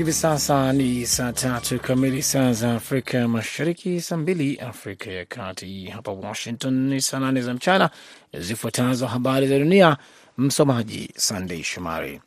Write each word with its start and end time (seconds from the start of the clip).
Hivi 0.00 0.12
sasa 0.12 0.72
ni 0.72 1.06
saa 1.06 1.32
tatu 1.32 1.78
kamili 1.78 2.22
saa 2.22 2.52
za 2.52 2.74
Afrika 2.74 3.28
Mashariki, 3.28 4.00
saa 4.00 4.16
mbili 4.16 4.56
Afrika 4.58 5.10
ya 5.10 5.24
Kati. 5.24 5.86
Hapa 5.86 6.10
Washington 6.12 6.74
ni 6.88 7.00
saa 7.00 7.18
nane 7.18 7.42
za 7.42 7.54
mchana. 7.54 7.90
Zifuatazo 8.38 9.06
habari 9.06 9.46
za 9.48 9.58
dunia, 9.58 9.96
msomaji 10.38 11.10
Sandei 11.16 11.62
Shomari. 11.62 12.20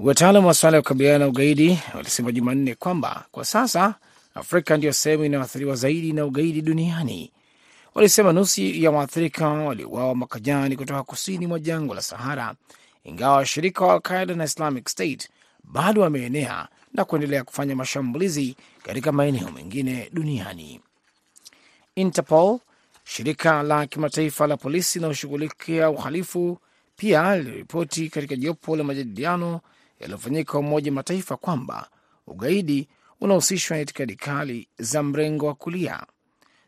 Wataalam 0.00 0.44
wa 0.46 0.54
swala 0.54 0.76
ya 0.76 0.82
kukabiliana 0.82 1.18
na 1.18 1.28
ugaidi 1.28 1.78
walisema 1.94 2.32
Jumanne 2.32 2.74
kwamba 2.74 3.24
kwa 3.30 3.44
sasa 3.44 3.94
Afrika 4.34 4.76
ndiyo 4.76 4.92
sehemu 4.92 5.24
inayoathiriwa 5.24 5.76
zaidi 5.76 6.12
na 6.12 6.24
ugaidi 6.24 6.62
duniani. 6.62 7.32
Walisema 7.94 8.32
nusu 8.32 8.60
ya 8.62 8.90
waathirika 8.90 9.48
waliuawa 9.48 10.14
mwaka 10.14 10.40
jana 10.40 10.76
kutoka 10.76 11.02
kusini 11.02 11.46
mwa 11.46 11.58
jangwa 11.58 11.96
la 11.96 12.02
Sahara, 12.02 12.54
ingawa 13.04 13.36
washirika 13.36 13.84
wa 13.84 13.94
Alqaida 13.94 14.34
na 14.34 14.44
Islamic 14.44 14.88
State 14.88 15.28
bado 15.72 16.00
wameenea 16.02 16.68
na 16.94 17.04
kuendelea 17.04 17.44
kufanya 17.44 17.76
mashambulizi 17.76 18.56
katika 18.82 19.12
maeneo 19.12 19.50
mengine 19.50 20.10
duniani. 20.12 20.80
Interpol, 21.94 22.58
shirika 23.04 23.62
la 23.62 23.86
kimataifa 23.86 24.46
la 24.46 24.56
polisi 24.56 24.98
linaloshughulikia 24.98 25.90
uhalifu, 25.90 26.58
pia 26.96 27.36
liliripoti 27.36 28.08
katika 28.08 28.36
jopo 28.36 28.76
la 28.76 28.84
majadiliano 28.84 29.60
yaliyofanyika 30.00 30.58
Umoja 30.58 30.92
Mataifa 30.92 31.36
kwamba 31.36 31.88
ugaidi 32.26 32.88
unahusishwa 33.20 33.76
na 33.76 33.82
itikadi 33.82 34.14
kali 34.16 34.68
za 34.78 35.02
mrengo 35.02 35.46
wa 35.46 35.54
kulia 35.54 36.06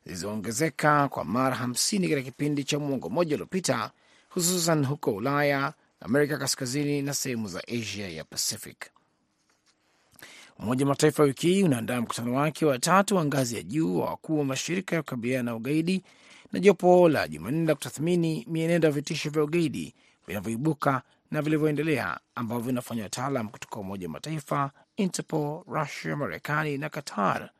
zilizoongezeka 0.04 1.08
kwa 1.08 1.24
mara 1.24 1.56
50 1.56 2.00
katika 2.00 2.22
kipindi 2.22 2.64
cha 2.64 2.78
mwongo 2.78 3.08
mmoja 3.10 3.34
uliopita, 3.36 3.90
hususan 4.28 4.86
huko 4.86 5.12
Ulaya, 5.14 5.72
Amerika 6.00 6.38
Kaskazini 6.38 7.02
na 7.02 7.14
sehemu 7.14 7.48
za 7.48 7.62
Asia 7.68 8.08
ya 8.08 8.24
Pacific. 8.24 8.76
Umoja 10.58 10.84
wa 10.84 10.88
Mataifa 10.88 11.22
wiki 11.22 11.46
hii 11.48 11.62
unaandaa 11.62 12.00
mkutano 12.00 12.34
wake 12.34 12.66
wa 12.66 12.78
tatu 12.78 13.16
wa 13.16 13.24
ngazi 13.24 13.56
ya 13.56 13.62
juu 13.62 13.98
wa 13.98 14.06
wakuu 14.06 14.38
wa 14.38 14.44
mashirika 14.44 14.96
ya 14.96 15.02
kukabiliana 15.02 15.42
na 15.50 15.56
ugaidi 15.56 16.02
na 16.52 16.60
jopo 16.60 17.08
la 17.08 17.28
Jumanne 17.28 17.66
la 17.66 17.74
kutathmini 17.74 18.46
mienendo 18.50 18.88
ya 18.88 18.92
vitisho 18.92 19.30
vya 19.30 19.42
ugaidi 19.44 19.94
vinavyoibuka 20.26 21.02
na 21.30 21.42
vilivyoendelea 21.42 22.20
ambavyo 22.34 22.64
vinafanya 22.64 23.02
wataalam 23.02 23.48
kutoka 23.48 23.76
Umoja 23.80 24.06
wa 24.06 24.12
Mataifa, 24.12 24.70
Interpol, 24.96 25.62
Russia, 25.66 26.16
Marekani 26.16 26.78
na 26.78 26.88
Qatar. 26.88 27.50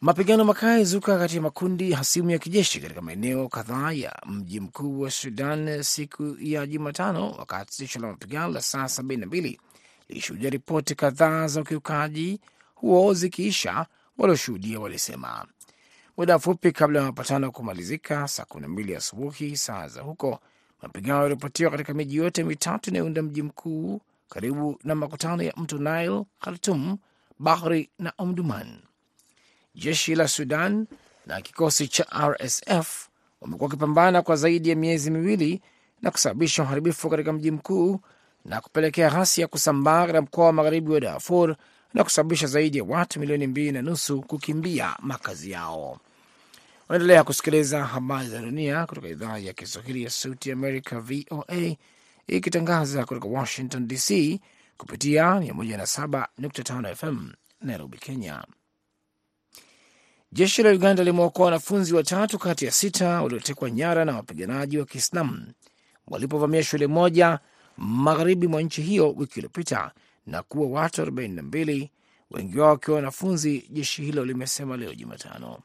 Mapigano 0.00 0.44
makali 0.44 0.84
zuka 0.84 1.18
kati 1.18 1.36
ya 1.36 1.42
makundi 1.42 1.92
hasimu 1.92 2.30
ya 2.30 2.38
kijeshi 2.38 2.80
katika 2.80 3.00
maeneo 3.02 3.48
kadhaa 3.48 3.92
ya 3.92 4.22
mji 4.26 4.60
mkuu 4.60 5.00
wa 5.00 5.10
Sudan 5.10 5.82
siku 5.82 6.36
ya 6.40 6.66
Jumatano, 6.66 7.30
wakati 7.30 7.72
sitisho 7.74 8.00
la 8.00 8.06
mapigano 8.08 8.48
la 8.52 8.60
saa 8.60 8.88
sabini 8.88 9.20
na 9.20 9.26
mbili 9.26 9.60
lilishuhudia 10.08 10.50
ripoti 10.50 10.94
kadhaa 10.94 11.46
za 11.46 11.60
ukiukaji 11.60 12.40
huo 12.74 13.14
zikiisha. 13.14 13.86
Walioshuhudia 14.18 14.80
walisema 14.80 15.46
muda 16.16 16.36
mfupi 16.36 16.72
kabla 16.72 16.98
ya 17.00 17.04
mapatano 17.06 17.50
kumalizika 17.50 18.28
saa 18.28 18.44
kumi 18.44 18.62
na 18.62 18.68
mbili 18.68 18.96
asubuhi 18.96 19.56
saa 19.56 19.88
za 19.88 20.02
huko, 20.02 20.40
mapigano 20.82 21.18
yaliripotiwa 21.22 21.70
katika 21.70 21.94
miji 21.94 22.16
yote 22.16 22.44
mitatu 22.44 22.90
inayounda 22.90 23.22
mji 23.22 23.42
mkuu 23.42 24.00
karibu 24.28 24.78
na 24.84 24.94
makutano 24.94 25.42
ya 25.42 25.52
mto 25.56 25.78
Nile, 25.78 26.24
Khartum, 26.40 26.98
Bahri 27.38 27.90
na 27.98 28.12
Omduman. 28.18 28.78
Jeshi 29.78 30.14
la 30.14 30.28
Sudan 30.28 30.86
na 31.26 31.40
kikosi 31.40 31.88
cha 31.88 32.06
RSF 32.28 33.08
wamekuwa 33.40 33.66
wakipambana 33.68 34.22
kwa 34.22 34.36
zaidi 34.36 34.68
ya 34.70 34.76
miezi 34.76 35.10
miwili 35.10 35.62
na 36.02 36.10
kusababisha 36.10 36.62
uharibifu 36.62 37.10
katika 37.10 37.32
mji 37.32 37.50
mkuu 37.50 38.00
na 38.44 38.60
kupelekea 38.60 39.10
ghasia 39.10 39.46
kusambaa 39.46 40.00
katika 40.00 40.22
mkoa 40.22 40.46
wa 40.46 40.52
magharibi 40.52 40.92
wa 40.92 41.00
Darfur 41.00 41.56
na 41.94 42.04
kusababisha 42.04 42.46
zaidi 42.46 42.78
ya 42.78 42.84
watu 42.84 43.20
milioni 43.20 43.46
mbili 43.46 43.72
na 43.72 43.82
nusu 43.82 44.22
kukimbia 44.22 44.96
makazi 45.00 45.50
yao. 45.50 45.98
Unaendelea 46.88 47.24
kusikiliza 47.24 47.84
habari 47.84 48.28
za 48.28 48.40
dunia 48.40 48.86
kutoka 48.86 49.08
idhaa 49.08 49.38
ya 49.38 49.52
Kiswahili 49.52 50.02
ya 50.02 50.10
Sauti 50.10 50.52
Amerika, 50.52 51.00
VOA, 51.00 51.76
ikitangaza 52.26 53.04
kutoka 53.04 53.28
Washington 53.28 53.88
DC 53.88 54.40
kupitia 54.76 55.24
107.5 55.34 56.94
FM 56.94 57.30
Nairobi, 57.62 57.98
Kenya. 57.98 58.44
Jeshi 60.32 60.62
la 60.62 60.70
Uganda 60.70 61.04
limeokoa 61.04 61.44
wanafunzi 61.44 61.94
watatu 61.94 62.38
kati 62.38 62.64
ya 62.64 62.70
sita 62.70 63.22
waliotekwa 63.22 63.70
nyara 63.70 64.04
na 64.04 64.16
wapiganaji 64.16 64.78
wa 64.78 64.84
Kiislamu 64.86 65.52
walipovamia 66.06 66.62
shule 66.62 66.86
moja 66.86 67.38
magharibi 67.76 68.46
mwa 68.48 68.62
nchi 68.62 68.82
hiyo 68.82 69.12
wiki 69.12 69.34
iliyopita 69.40 69.92
na 70.26 70.42
kuwa 70.42 70.80
watu 70.80 71.02
42, 71.02 71.88
wengi 72.30 72.58
wao 72.58 72.70
wakiwa 72.70 72.96
wanafunzi. 72.96 73.66
Jeshi 73.70 74.02
hilo 74.02 74.24
limesema 74.24 74.76
leo 74.76 74.94
Jumatano 74.94 75.58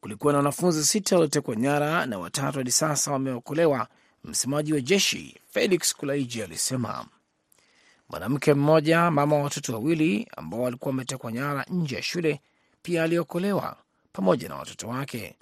kulikuwa 0.00 0.32
na 0.32 0.36
wanafunzi 0.38 0.84
sita 0.84 1.16
waliotekwa 1.16 1.56
nyara 1.56 2.06
na 2.06 2.18
watatu 2.18 2.58
hadi 2.58 2.70
sasa 2.72 3.12
wameokolewa. 3.12 3.88
Msemaji 4.24 4.72
wa 4.72 4.80
jeshi 4.80 5.36
Felix 5.50 5.96
Kulaiji 5.96 6.42
alisema 6.42 7.06
mwanamke 8.08 8.54
mmoja, 8.54 9.10
mama 9.10 9.36
wa 9.36 9.42
watoto 9.42 9.72
wawili 9.72 10.28
ambao 10.36 10.60
walikuwa 10.62 10.90
wametekwa 10.90 11.32
nyara 11.32 11.64
nje 11.70 11.96
ya 11.96 12.02
shule 12.02 12.40
pia 12.82 13.02
aliokolewa 13.02 13.76
pamoja 14.12 14.48
na 14.48 14.54
watoto 14.56 14.88
wake, 14.88 15.36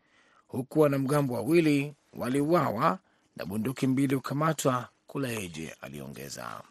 huku 0.48 0.80
wanamgambo 0.80 1.34
wawili 1.34 1.94
waliuawa 2.12 2.98
na 3.36 3.44
bunduki 3.44 3.86
mbili 3.86 4.16
kukamatwa. 4.16 4.88
Kulaeje 5.06 5.76
aliongeza. 5.80 6.62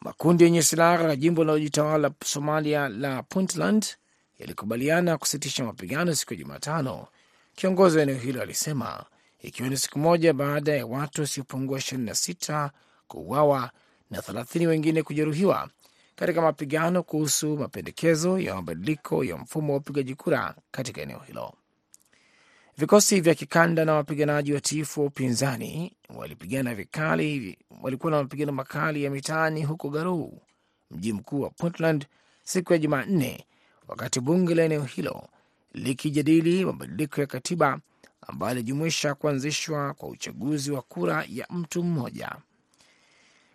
Makundi 0.00 0.44
yenye 0.44 0.62
silaha 0.62 0.96
katika 0.96 1.16
jimbo 1.16 1.42
linalojitawala 1.42 2.10
Somalia 2.24 2.88
la 2.88 3.22
Puntland 3.22 3.86
yalikubaliana 4.38 5.18
kusitisha 5.18 5.64
mapigano 5.64 6.14
siku 6.14 6.32
ya 6.34 6.38
Jumatano, 6.38 7.06
kiongozi 7.54 7.96
wa 7.96 8.02
eneo 8.02 8.16
hilo 8.16 8.42
alisema, 8.42 9.04
ikiwa 9.40 9.68
ni 9.68 9.76
siku 9.76 9.98
moja 9.98 10.32
baada 10.32 10.72
ya 10.76 10.86
watu 10.86 11.20
wasiopungua 11.20 11.78
26 11.78 12.70
kuuawa 13.08 13.70
na 14.10 14.20
30 14.20 14.66
wengine 14.66 15.02
kujeruhiwa 15.02 15.70
katika 16.16 16.42
mapigano 16.42 17.02
kuhusu 17.02 17.56
mapendekezo 17.56 18.38
ya 18.38 18.54
mabadiliko 18.54 19.24
ya 19.24 19.36
mfumo 19.36 19.72
wa 19.72 19.78
upigaji 19.78 20.14
kura 20.14 20.54
katika 20.70 21.00
eneo 21.00 21.18
hilo. 21.26 21.52
Vikosi 22.78 23.20
vya 23.20 23.34
kikanda 23.34 23.84
na 23.84 23.94
wapiganaji 23.94 24.52
watiifu 24.52 25.00
wa 25.00 25.06
upinzani 25.06 25.92
walipigana 26.14 26.74
vikali, 26.74 27.58
walikuwa 27.82 28.10
na 28.12 28.22
mapigano 28.22 28.52
makali 28.52 29.04
ya 29.04 29.10
mitaani 29.10 29.64
huko 29.64 29.88
Garou, 29.90 30.40
mji 30.90 31.12
mkuu 31.12 31.40
wa 31.40 31.50
Puntland, 31.50 32.06
siku 32.44 32.72
ya 32.72 32.78
Jumanne, 32.78 33.46
wakati 33.88 34.20
bunge 34.20 34.54
la 34.54 34.62
eneo 34.62 34.82
hilo 34.82 35.28
likijadili 35.74 36.64
mabadiliko 36.64 37.20
ya 37.20 37.26
katiba 37.26 37.80
ambayo 38.26 38.50
alijumuisha 38.50 39.14
kuanzishwa 39.14 39.94
kwa 39.94 40.08
uchaguzi 40.08 40.70
wa 40.72 40.82
kura 40.82 41.24
ya 41.28 41.46
mtu 41.50 41.82
mmoja. 41.84 42.36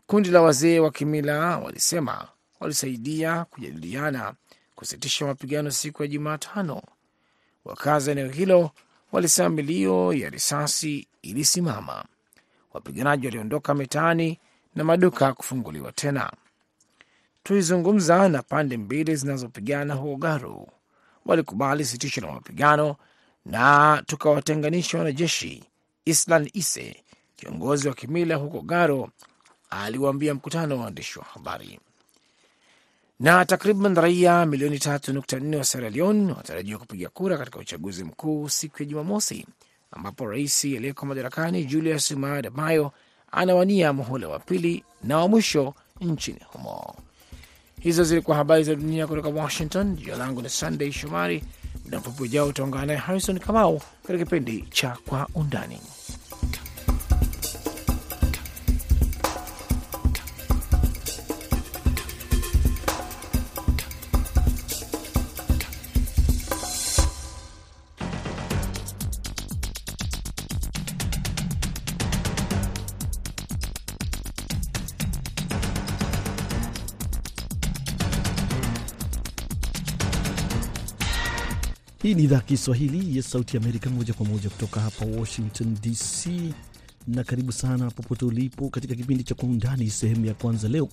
Kundi 0.08 0.30
la 0.30 0.42
wazee 0.42 0.80
wa 0.80 0.92
kimila 0.92 1.58
walisema 1.58 2.28
walisaidia 2.60 3.46
kujadiliana 3.46 4.34
kusitisha 4.76 5.26
mapigano 5.26 5.72
siku 5.72 6.02
ya 6.04 6.08
Jumatano. 6.08 6.82
Wakazi 7.66 8.10
wa 8.10 8.16
eneo 8.16 8.30
hilo 8.32 8.72
walisema 9.12 9.50
milio 9.50 10.14
ya 10.14 10.30
risasi 10.30 11.08
ilisimama. 11.22 12.06
Wapiganaji 12.74 13.26
waliondoka 13.28 13.74
mitaani 13.74 14.40
na 14.76 14.84
maduka 14.84 15.34
kufunguliwa 15.34 15.92
tena. 15.92 16.32
Tulizungumza 17.44 18.30
na 18.30 18.44
pande 18.44 18.78
mbili 18.78 19.16
zinazopigana 19.16 19.94
huko 19.94 20.16
Garu, 20.18 20.68
walikubali 21.26 21.86
sitisho 21.86 22.22
la 22.22 22.32
mapigano 22.32 22.96
na 23.46 24.04
tukawatenganisha 24.06 24.98
wanajeshi. 24.98 25.64
Islan 26.06 26.50
Ise, 26.54 27.04
kiongozi 27.36 27.88
wa 27.88 27.94
kimila 27.94 28.36
huko 28.36 28.62
Garo, 28.62 29.10
aliwaambia 29.70 30.34
mkutano 30.34 30.76
wa 30.78 30.84
waandishi 30.84 31.20
wa 31.20 31.26
habari. 31.26 31.80
Na 33.20 33.46
takriban 33.46 33.96
raia 33.96 34.46
milioni 34.46 34.80
tatu 34.80 35.14
nukta 35.14 35.40
nne 35.40 35.58
wa 35.58 35.64
Sierra 35.64 35.90
Leone 35.90 36.32
wanatarajiwa 36.32 36.80
kupiga 36.80 37.10
kura 37.10 37.38
katika 37.38 37.60
uchaguzi 37.60 38.04
mkuu 38.04 38.50
siku 38.50 38.84
ya 38.84 38.90
Jumamosi, 38.90 39.48
ambapo 39.92 40.26
rais 40.26 40.66
aliyeko 40.66 41.06
madarakani 41.06 41.66
Julius 41.66 42.12
Maada 42.12 42.50
Bio 42.50 42.92
anawania 43.32 43.94
muhula 43.94 44.28
wa 44.28 44.40
pili 44.40 44.84
na 45.04 45.18
wa 45.18 45.28
mwisho 45.28 45.74
nchini 46.02 46.40
humo. 46.48 46.96
Hizo 47.80 48.04
zilikuwa 48.04 48.38
habari 48.38 48.64
za 48.64 48.76
dunia 48.76 49.08
kutoka 49.08 49.30
Washington. 49.30 49.96
Jina 49.96 50.18
langu 50.18 50.42
ni 50.42 50.50
Sunday 50.50 50.92
Shomari. 50.92 51.44
Muda 51.86 52.00
mfupi 52.00 52.24
ujao 52.24 52.48
utaungana 52.48 52.86
naye 52.86 53.00
Harrison 53.00 53.40
Kamau 53.40 53.82
katika 54.08 54.26
kipindi 54.26 54.62
cha 54.70 54.98
Kwa 55.06 55.28
Undani. 55.36 55.80
Ni 82.18 82.24
idhaa 82.24 82.40
Kiswahili 82.40 83.18
ya 83.18 83.24
Sauti 83.24 83.58
Amerika, 83.58 83.90
moja 83.90 84.14
kwa 84.14 84.26
moja 84.26 84.50
kutoka 84.50 84.80
hapa 84.82 85.06
Washington 85.06 85.78
DC, 85.82 86.28
na 87.08 87.24
karibu 87.24 87.52
sana 87.52 87.92
popote 87.92 88.26
ulipo 88.26 88.70
katika 88.70 88.96
kipindi 88.96 89.24
cha 89.24 89.36
Kwa 89.36 89.50
Undani 89.50 89.90
sehemu 89.90 90.26
ya 90.26 90.34
kwanza. 90.34 90.68
Leo 90.68 90.90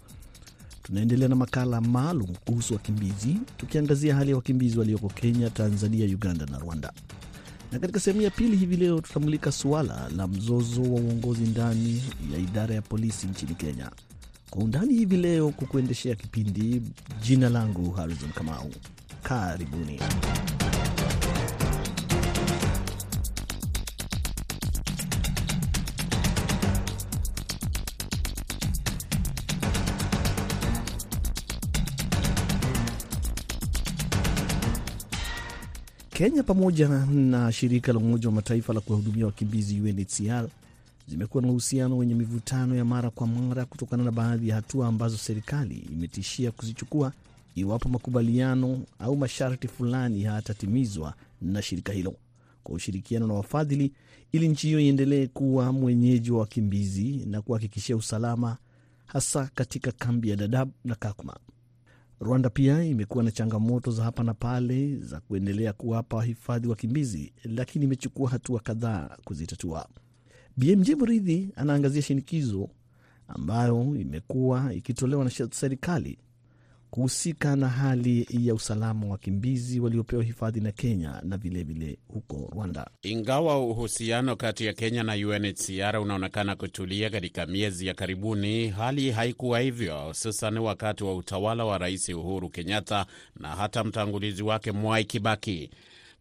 tunaendelea 0.82 1.28
na 1.28 1.34
makala 1.36 1.80
maalum 1.80 2.28
kuhusu 2.44 2.74
wakimbizi, 2.74 3.36
tukiangazia 3.56 4.14
hali 4.14 4.30
ya 4.30 4.36
wakimbizi 4.36 4.78
walioko 4.78 5.08
Kenya, 5.08 5.50
Tanzania, 5.50 6.06
Uganda 6.06 6.46
na 6.46 6.58
Rwanda. 6.58 6.92
Na 7.72 7.78
katika 7.78 8.00
sehemu 8.00 8.22
ya 8.22 8.30
pili 8.30 8.56
hivi 8.56 8.76
leo 8.76 9.00
tutamulika 9.00 9.52
suala 9.52 10.08
la 10.16 10.26
mzozo 10.28 10.82
wa 10.82 10.88
uongozi 11.00 11.42
ndani 11.42 12.02
ya 12.32 12.38
idara 12.38 12.74
ya 12.74 12.82
polisi 12.82 13.26
nchini 13.26 13.54
Kenya. 13.54 13.90
Kwa 14.50 14.64
undani 14.64 14.94
hivi 14.94 15.16
leo 15.16 15.50
kukuendeshea 15.50 16.14
kipindi, 16.14 16.82
jina 17.22 17.48
langu 17.48 17.90
Harrison 17.90 18.30
Kamau. 18.32 18.70
Karibuni. 19.22 20.00
Kenya 36.10 36.42
pamoja 36.42 36.88
na 37.08 37.52
shirika 37.52 37.92
la 37.92 37.98
Umoja 37.98 38.28
wa 38.28 38.34
Mataifa 38.34 38.72
la 38.72 38.80
kuwahudumia 38.80 39.26
wakimbizi 39.26 39.80
UNHCR 39.80 40.48
zimekuwa 41.08 41.42
na 41.42 41.48
uhusiano 41.48 41.96
wenye 41.98 42.14
mivutano 42.14 42.74
ya 42.76 42.84
mara 42.84 43.10
kwa 43.10 43.26
mara 43.26 43.64
kutokana 43.64 44.04
na 44.04 44.10
baadhi 44.10 44.48
ya 44.48 44.54
hatua 44.56 44.86
ambazo 44.88 45.16
serikali 45.18 45.74
imetishia 45.92 46.50
kuzichukua 46.50 47.12
iwapo 47.54 47.88
makubaliano 47.88 48.82
au 48.98 49.16
masharti 49.16 49.68
fulani 49.68 50.22
hayatatimizwa 50.24 51.14
na 51.42 51.62
shirika 51.62 51.92
hilo 51.92 52.14
kwa 52.62 52.74
ushirikiano 52.74 53.26
na 53.26 53.34
wafadhili, 53.34 53.92
ili 54.32 54.48
nchi 54.48 54.66
hiyo 54.66 54.80
iendelee 54.80 55.26
kuwa 55.26 55.72
mwenyeji 55.72 56.30
wa 56.30 56.38
wakimbizi 56.40 57.26
na 57.26 57.42
kuhakikishia 57.42 57.96
usalama, 57.96 58.56
hasa 59.06 59.50
katika 59.54 59.92
kambi 59.92 60.28
ya 60.30 60.36
Dadaab 60.36 60.70
na 60.84 60.94
Kakuma. 60.94 61.36
Rwanda 62.20 62.50
pia 62.50 62.84
imekuwa 62.84 63.24
na 63.24 63.30
changamoto 63.30 63.90
za 63.90 64.04
hapa 64.04 64.22
na 64.24 64.34
pale 64.34 64.96
za 64.96 65.20
kuendelea 65.20 65.72
kuwapa 65.72 66.22
hifadhi 66.24 66.68
wakimbizi, 66.68 67.32
lakini 67.44 67.84
imechukua 67.84 68.30
hatua 68.30 68.60
kadhaa 68.60 69.16
kuzitatua. 69.24 69.88
BMJ 70.56 70.90
Mridhi 70.90 71.48
anaangazia 71.56 72.02
shinikizo 72.02 72.68
ambayo 73.28 73.96
imekuwa 74.00 74.74
ikitolewa 74.74 75.24
na 75.24 75.30
serikali 75.50 76.18
kuhusika 76.94 77.56
na 77.56 77.68
hali 77.68 78.26
ya 78.30 78.54
usalama 78.54 79.06
wa 79.06 79.12
wakimbizi 79.12 79.80
waliopewa 79.80 80.22
hifadhi 80.24 80.60
na 80.60 80.72
Kenya 80.72 81.20
na 81.24 81.36
vilevile 81.36 81.84
vile 81.84 81.98
huko 82.08 82.50
Rwanda. 82.54 82.90
Ingawa 83.02 83.58
uhusiano 83.66 84.36
kati 84.36 84.66
ya 84.66 84.72
Kenya 84.72 85.02
na 85.02 85.12
UNHCR 85.14 85.96
unaonekana 85.98 86.56
kutulia 86.56 87.10
katika 87.10 87.46
miezi 87.46 87.86
ya 87.86 87.94
karibuni, 87.94 88.68
hali 88.68 89.10
haikuwa 89.10 89.60
hivyo, 89.60 90.00
hususan 90.08 90.58
wakati 90.58 91.04
wa 91.04 91.14
utawala 91.16 91.64
wa 91.64 91.78
Rais 91.78 92.08
Uhuru 92.08 92.48
Kenyatta 92.50 93.06
na 93.40 93.48
hata 93.48 93.84
mtangulizi 93.84 94.42
wake 94.42 94.72
Mwai 94.72 95.04
Kibaki. 95.04 95.70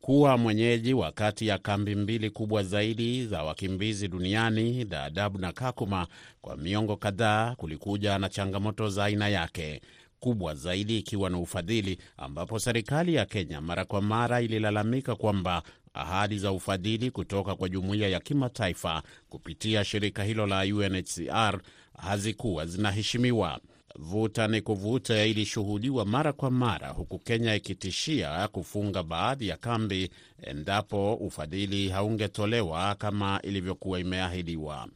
Kuwa 0.02 0.38
mwenyeji 0.38 0.94
wa 0.94 1.12
kati 1.12 1.48
ya 1.48 1.58
kambi 1.58 1.96
mbili 1.96 2.30
kubwa 2.30 2.64
zaidi 2.64 3.26
za 3.28 3.44
wakimbizi 3.44 4.08
duniani, 4.08 4.86
Dadaab 4.86 5.40
na 5.40 5.52
Kakuma, 5.52 6.08
kwa 6.42 6.58
miongo 6.58 6.96
kadhaa 6.98 7.56
kulikuja 7.56 8.18
na 8.20 8.30
changamoto 8.30 8.90
za 8.90 9.04
aina 9.06 9.28
yake 9.30 9.82
kubwa 10.24 10.56
zaidi 10.56 10.98
ikiwa 10.98 11.30
na 11.30 11.38
ufadhili, 11.38 11.98
ambapo 12.18 12.60
serikali 12.60 13.14
ya 13.16 13.26
Kenya 13.26 13.62
mara 13.62 13.86
kwa 13.86 14.02
mara 14.02 14.42
ililalamika 14.42 15.16
kwamba 15.16 15.64
ahadi 15.94 16.38
za 16.40 16.52
ufadhili 16.52 17.12
kutoka 17.12 17.56
kwa 17.56 17.70
jumuiya 17.70 18.10
ya 18.10 18.20
kimataifa 18.20 19.04
kupitia 19.30 19.84
shirika 19.86 20.24
hilo 20.24 20.48
la 20.48 20.62
UNHCR 20.62 21.62
hazikuwa 21.98 22.66
zinaheshimiwa. 22.66 23.60
Vuta 23.96 24.48
ni 24.48 24.62
kuvuta 24.62 25.26
ilishuhudiwa 25.26 26.06
mara 26.06 26.34
kwa 26.34 26.52
mara, 26.52 26.90
huku 26.90 27.20
Kenya 27.20 27.56
ikitishia 27.56 28.48
kufunga 28.48 29.04
baadhi 29.04 29.48
ya 29.48 29.58
kambi 29.58 30.10
endapo 30.44 31.14
ufadhili 31.16 31.90
haungetolewa 31.90 32.96
kama 32.96 33.40
ilivyokuwa 33.44 34.00
imeahidiwa. 34.00 34.88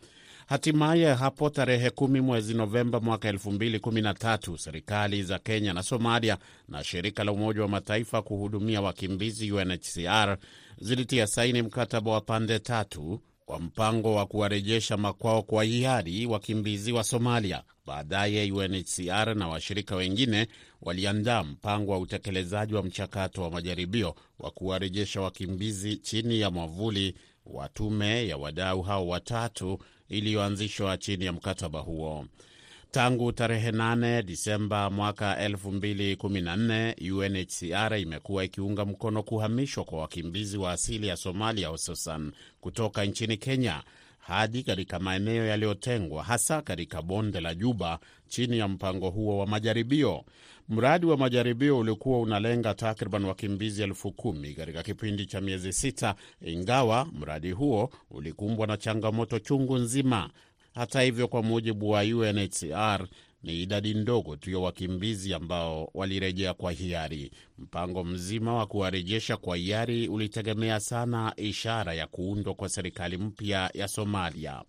Hatimaye 0.48 1.14
hapo 1.14 1.50
tarehe 1.50 1.90
kumi 1.90 2.22
mwezi 2.22 2.54
Novemba 2.54 3.00
mwaka 3.00 3.32
2013 3.32 4.58
serikali 4.58 5.24
za 5.24 5.40
Kenya 5.40 5.74
na 5.74 5.84
Somalia 5.84 6.38
na 6.68 6.84
shirika 6.84 7.24
la 7.24 7.32
Umoja 7.32 7.62
wa 7.62 7.68
Mataifa 7.68 8.22
kuhudumia 8.22 8.82
wakimbizi 8.82 9.52
UNHCR 9.52 10.38
zilitia 10.82 11.28
saini 11.28 11.62
mkataba 11.62 12.12
wa 12.12 12.22
pande 12.22 12.60
tatu 12.60 13.22
kwa 13.46 13.60
mpango 13.60 14.16
wa 14.16 14.26
kuwarejesha 14.26 14.98
makwao 14.98 15.44
kwa 15.44 15.64
hiari 15.64 16.26
wakimbizi 16.26 16.92
wa 16.92 17.04
Somalia. 17.04 17.64
Baadaye 17.86 18.52
UNHCR 18.52 19.36
na 19.36 19.48
washirika 19.48 19.96
wengine 19.96 20.48
waliandaa 20.82 21.44
mpango 21.44 21.92
wa 21.92 22.00
utekelezaji 22.00 22.74
wa 22.74 22.84
mchakato 22.84 23.42
wa 23.42 23.52
majaribio 23.52 24.16
wa 24.40 24.52
kuwarejesha 24.52 25.22
wakimbizi 25.22 25.98
chini 25.98 26.40
ya 26.40 26.52
mwavuli 26.52 27.16
wa 27.46 27.70
tume 27.70 28.28
ya 28.28 28.38
wadau 28.38 28.82
hao 28.82 29.08
watatu 29.08 29.80
iliyoanzishwa 30.10 30.98
chini 30.98 31.26
ya 31.26 31.34
mkataba 31.34 31.80
huo. 31.80 32.26
Tangu 32.92 33.32
tarehe 33.32 33.72
8 33.72 34.22
Disemba 34.24 34.90
mwaka 34.90 35.48
2014 35.48 37.12
UNHCR 37.14 38.00
imekuwa 38.00 38.44
ikiunga 38.44 38.86
mkono 38.86 39.24
kuhamishwa 39.24 39.84
kwa 39.84 40.00
wakimbizi 40.02 40.58
wa 40.58 40.72
asili 40.72 41.08
ya 41.08 41.16
Somalia, 41.18 41.68
hususan 41.68 42.32
kutoka 42.62 43.06
nchini 43.06 43.38
Kenya 43.38 43.84
hadi 44.20 44.64
katika 44.64 45.00
maeneo 45.00 45.46
yaliyotengwa, 45.46 46.24
hasa 46.24 46.62
katika 46.62 47.02
bonde 47.02 47.42
la 47.42 47.56
Juba 47.56 48.00
chini 48.28 48.58
ya 48.58 48.68
mpango 48.68 49.10
huo 49.10 49.38
wa 49.38 49.48
majaribio. 49.48 50.26
Mradi 50.70 51.06
wa 51.06 51.18
majaribio 51.18 51.80
ulikuwa 51.80 52.20
unalenga 52.20 52.74
takriban 52.74 53.26
wakimbizi 53.26 53.84
elfu 53.84 54.12
kumi 54.12 54.54
katika 54.54 54.84
kipindi 54.84 55.26
cha 55.26 55.42
miezi 55.42 55.74
sita, 55.74 56.16
ingawa 56.42 57.06
mradi 57.14 57.52
huo 57.52 57.90
ulikumbwa 58.12 58.68
na 58.68 58.78
changamoto 58.78 59.40
chungu 59.40 59.78
nzima. 59.78 60.30
Hata 60.74 61.02
hivyo, 61.02 61.28
kwa 61.28 61.44
mujibu 61.44 61.90
wa 61.90 62.02
UNHCR 62.02 63.08
ni 63.44 63.62
idadi 63.62 63.94
ndogo 63.94 64.36
tu 64.36 64.52
ya 64.52 64.60
wakimbizi 64.60 65.34
ambao 65.34 65.90
walirejea 65.94 66.54
kwa 66.54 66.72
hiari. 66.72 67.32
Mpango 67.58 68.04
mzima 68.04 68.54
wa 68.54 68.66
kuwarejesha 68.68 69.38
kwa 69.38 69.58
hiari 69.58 70.08
ulitegemea 70.08 70.80
sana 70.80 71.34
ishara 71.38 71.94
ya 71.94 72.08
kuundwa 72.08 72.54
kwa 72.54 72.70
serikali 72.70 73.18
mpya 73.18 73.72
ya 73.74 73.88
Somalia. 73.88 74.64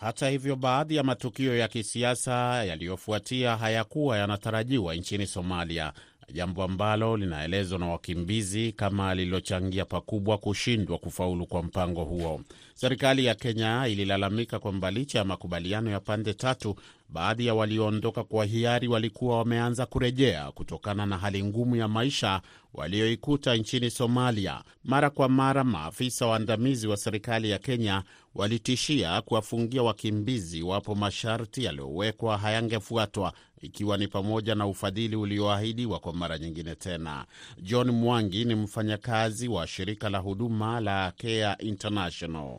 Hata 0.00 0.28
hivyo, 0.28 0.56
baadhi 0.56 0.96
ya 0.96 1.02
matukio 1.02 1.56
ya 1.58 1.68
kisiasa 1.68 2.64
yaliyofuatia 2.64 3.56
hayakuwa 3.56 4.18
yanatarajiwa 4.18 4.94
nchini 4.94 5.26
Somalia, 5.26 5.92
jambo 6.32 6.62
ambalo 6.62 7.16
linaelezwa 7.16 7.78
na 7.78 7.86
wakimbizi 7.86 8.72
kama 8.72 9.14
lililochangia 9.14 9.84
pakubwa 9.84 10.38
kushindwa 10.38 10.98
kufaulu 10.98 11.46
kwa 11.46 11.62
mpango 11.62 12.04
huo. 12.04 12.40
Serikali 12.84 13.24
ya 13.24 13.34
Kenya 13.34 13.86
ililalamika 13.88 14.58
kwamba 14.58 14.90
licha 14.90 15.18
ya 15.18 15.24
makubaliano 15.24 15.90
ya 15.90 16.00
pande 16.00 16.34
tatu, 16.34 16.74
baadhi 17.08 17.46
ya 17.46 17.54
walioondoka 17.54 18.24
kwa 18.24 18.44
hiari 18.44 18.88
walikuwa 18.88 19.38
wameanza 19.38 19.86
kurejea 19.86 20.52
kutokana 20.52 21.06
na 21.06 21.18
hali 21.18 21.44
ngumu 21.44 21.76
ya 21.76 21.88
maisha 21.88 22.40
walioikuta 22.74 23.56
nchini 23.56 23.90
Somalia. 23.90 24.62
Mara 24.84 25.10
kwa 25.10 25.28
mara, 25.28 25.64
maafisa 25.64 26.26
waandamizi 26.26 26.86
wa 26.86 26.96
serikali 26.96 27.50
ya 27.50 27.58
Kenya 27.58 28.02
walitishia 28.34 29.22
kuwafungia 29.22 29.82
wakimbizi 29.82 30.58
iwapo 30.58 30.94
masharti 30.94 31.64
yaliyowekwa 31.64 32.38
hayangefuatwa, 32.38 33.32
ikiwa 33.60 33.96
ni 33.96 34.08
pamoja 34.08 34.54
na 34.54 34.66
ufadhili 34.66 35.16
ulioahidiwa 35.16 35.98
kwa 35.98 36.12
mara 36.12 36.38
nyingine 36.38 36.74
tena. 36.74 37.24
John 37.62 37.90
Mwangi 37.90 38.44
ni 38.44 38.54
mfanyakazi 38.54 39.48
wa 39.48 39.66
shirika 39.66 40.10
la 40.10 40.18
huduma 40.18 40.80
la 40.80 41.12
Care 41.16 41.56
International. 41.58 42.58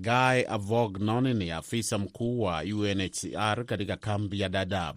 Guy 0.00 0.44
Avognon 0.48 1.32
ni 1.36 1.50
afisa 1.50 1.98
mkuu 1.98 2.40
wa 2.40 2.62
UNHCR 2.74 3.64
katika 3.64 3.96
kambi 3.96 4.40
ya 4.40 4.48
Dadaab. 4.48 4.96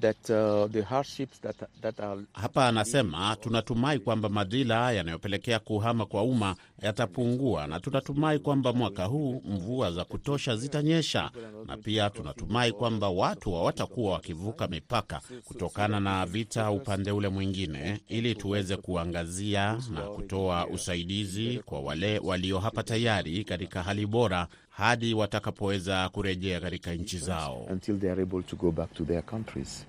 That, 0.00 0.30
uh, 0.30 0.70
the 0.70 0.82
hardships 0.82 1.40
that, 1.40 1.56
that 1.82 2.00
are... 2.00 2.20
Hapa 2.32 2.68
anasema 2.68 3.36
tunatumai 3.36 3.98
kwamba 3.98 4.28
madhila 4.28 4.92
yanayopelekea 4.92 5.58
kuhama 5.58 6.06
kwa 6.06 6.22
umma 6.22 6.56
yatapungua, 6.82 7.66
na 7.66 7.80
tunatumai 7.80 8.38
kwamba 8.38 8.72
mwaka 8.72 9.04
huu 9.04 9.42
mvua 9.44 9.92
za 9.92 10.04
kutosha 10.04 10.56
zitanyesha, 10.56 11.30
na 11.66 11.76
pia 11.76 12.10
tunatumai 12.10 12.72
kwamba 12.72 13.08
watu 13.08 13.52
hawatakuwa 13.52 14.12
wakivuka 14.12 14.68
mipaka 14.68 15.20
kutokana 15.44 16.00
na 16.00 16.26
vita 16.26 16.70
upande 16.70 17.10
ule 17.10 17.28
mwingine, 17.28 18.00
ili 18.08 18.34
tuweze 18.34 18.76
kuangazia 18.76 19.78
na 19.94 20.00
kutoa 20.02 20.66
usaidizi 20.66 21.58
kwa 21.64 21.80
wale 21.80 22.18
walio 22.18 22.58
hapa 22.58 22.82
tayari 22.82 23.44
katika 23.44 23.82
hali 23.82 24.06
bora 24.12 24.46
hadi 24.70 25.14
watakapoweza 25.14 26.08
kurejea 26.08 26.60
katika 26.60 26.94
nchi 26.94 27.18
zao. 27.18 27.68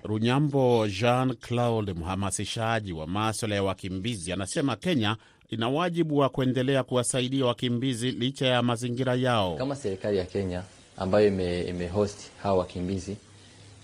Runyambo 0.04 0.88
Jean 0.88 1.34
Claude, 1.36 1.92
mhamasishaji 1.92 2.92
wa 2.92 3.06
maswala 3.06 3.54
ya 3.54 3.62
wakimbizi, 3.62 4.32
anasema 4.32 4.76
Kenya 4.76 5.16
ina 5.48 5.68
wajibu 5.68 6.16
wa 6.18 6.28
kuendelea 6.28 6.82
kuwasaidia 6.82 7.46
wakimbizi 7.46 8.10
licha 8.10 8.46
ya 8.46 8.62
mazingira 8.62 9.14
yao. 9.14 9.56
Kama 9.56 9.76
serikali 9.76 10.16
ya 10.18 10.24
Kenya 10.24 10.62
ambayo 10.96 11.28
imehost 11.68 12.18
ime 12.20 12.30
hawa 12.42 12.58
wakimbizi, 12.58 13.16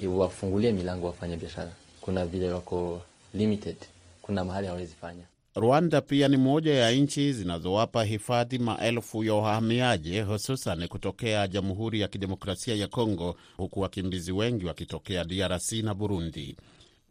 iwafungulie 0.00 0.73
milango 0.73 1.06
wafanya 1.06 1.37
biashara. 1.37 1.73
Kuna 2.00 2.26
vile 2.26 2.52
wako 2.52 3.02
limited, 3.35 3.76
kuna 4.23 4.44
mahali 4.44 4.66
hawawezi 4.66 4.94
fanya 5.00 5.25
Rwanda 5.54 6.00
pia 6.00 6.28
ni 6.28 6.37
moja 6.37 6.75
ya 6.75 6.90
nchi 6.92 7.33
zinazowapa 7.33 8.04
hifadhi 8.04 8.59
maelfu 8.59 9.25
ya 9.25 9.35
wahamiaji 9.35 10.21
hususan 10.21 10.88
kutokea 10.88 11.49
Jamhuri 11.49 12.00
ya 12.00 12.09
Kidemokrasia 12.09 12.75
ya 12.75 12.88
Kongo, 12.88 13.37
huku 13.57 13.80
wakimbizi 13.80 14.33
wengi 14.33 14.64
wakitokea 14.66 15.25
DRC 15.25 15.73
na 15.73 15.95
Burundi. 15.95 16.57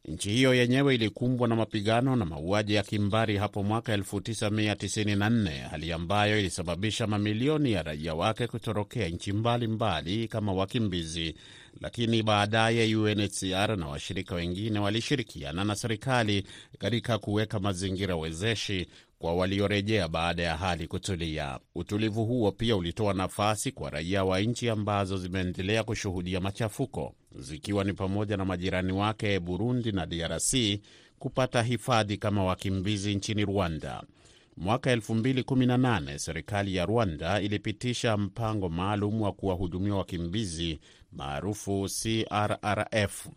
Nchi 0.05 0.29
hiyo 0.29 0.53
yenyewe 0.53 0.96
ilikumbwa 0.96 1.48
na 1.48 1.55
mapigano 1.55 2.15
na 2.15 2.25
mauaji 2.25 2.74
ya 2.74 2.84
kimbari 2.84 3.38
hapo 3.38 3.63
mwaka 3.63 3.98
1994, 3.98 5.50
hali 5.69 5.91
ambayo 5.91 6.39
ilisababisha 6.39 7.08
mamilioni 7.08 7.72
ya 7.72 7.84
raia 7.84 8.13
wake 8.15 8.48
kutorokea 8.48 9.10
nchi 9.10 9.34
mbalimbali 9.34 10.27
kama 10.27 10.53
wakimbizi. 10.53 11.36
Lakini 11.81 12.24
baadaye 12.24 12.95
UNHCR 12.95 13.75
na 13.77 13.88
washirika 13.88 14.36
wengine 14.36 14.79
walishirikiana 14.79 15.63
na 15.63 15.75
serikali 15.75 16.43
katika 16.77 17.17
kuweka 17.17 17.59
mazingira 17.59 18.15
wezeshi 18.15 18.88
kwa 19.19 19.33
waliorejea 19.36 20.07
baada 20.07 20.43
ya 20.43 20.57
hali 20.57 20.88
kutulia. 20.88 21.59
Utulivu 21.75 22.25
huo 22.25 22.51
pia 22.51 22.75
ulitoa 22.75 23.13
nafasi 23.13 23.71
kwa 23.71 23.89
raia 23.89 24.24
wa 24.24 24.39
nchi 24.39 24.69
ambazo 24.69 25.17
zimeendelea 25.17 25.83
kushuhudia 25.83 26.39
machafuko, 26.39 27.15
zikiwa 27.36 27.83
ni 27.83 27.93
pamoja 27.93 28.38
na 28.38 28.45
majirani 28.45 28.91
wake 28.91 29.39
Burundi 29.39 29.91
na 29.91 30.05
DRC 30.05 30.53
kupata 31.19 31.63
hifadhi 31.63 32.17
kama 32.17 32.43
wakimbizi 32.43 33.15
nchini 33.15 33.45
Rwanda. 33.45 34.03
Mwaka 34.58 34.96
2018 34.96 36.18
serikali 36.18 36.75
ya 36.75 36.86
Rwanda 36.86 37.41
ilipitisha 37.41 38.18
mpango 38.18 38.70
maalum 38.70 39.22
wa 39.22 39.32
kuwahudumia 39.32 39.96
wakimbizi 39.96 40.79
maarufu 41.12 41.88
CRRF. 42.01 43.27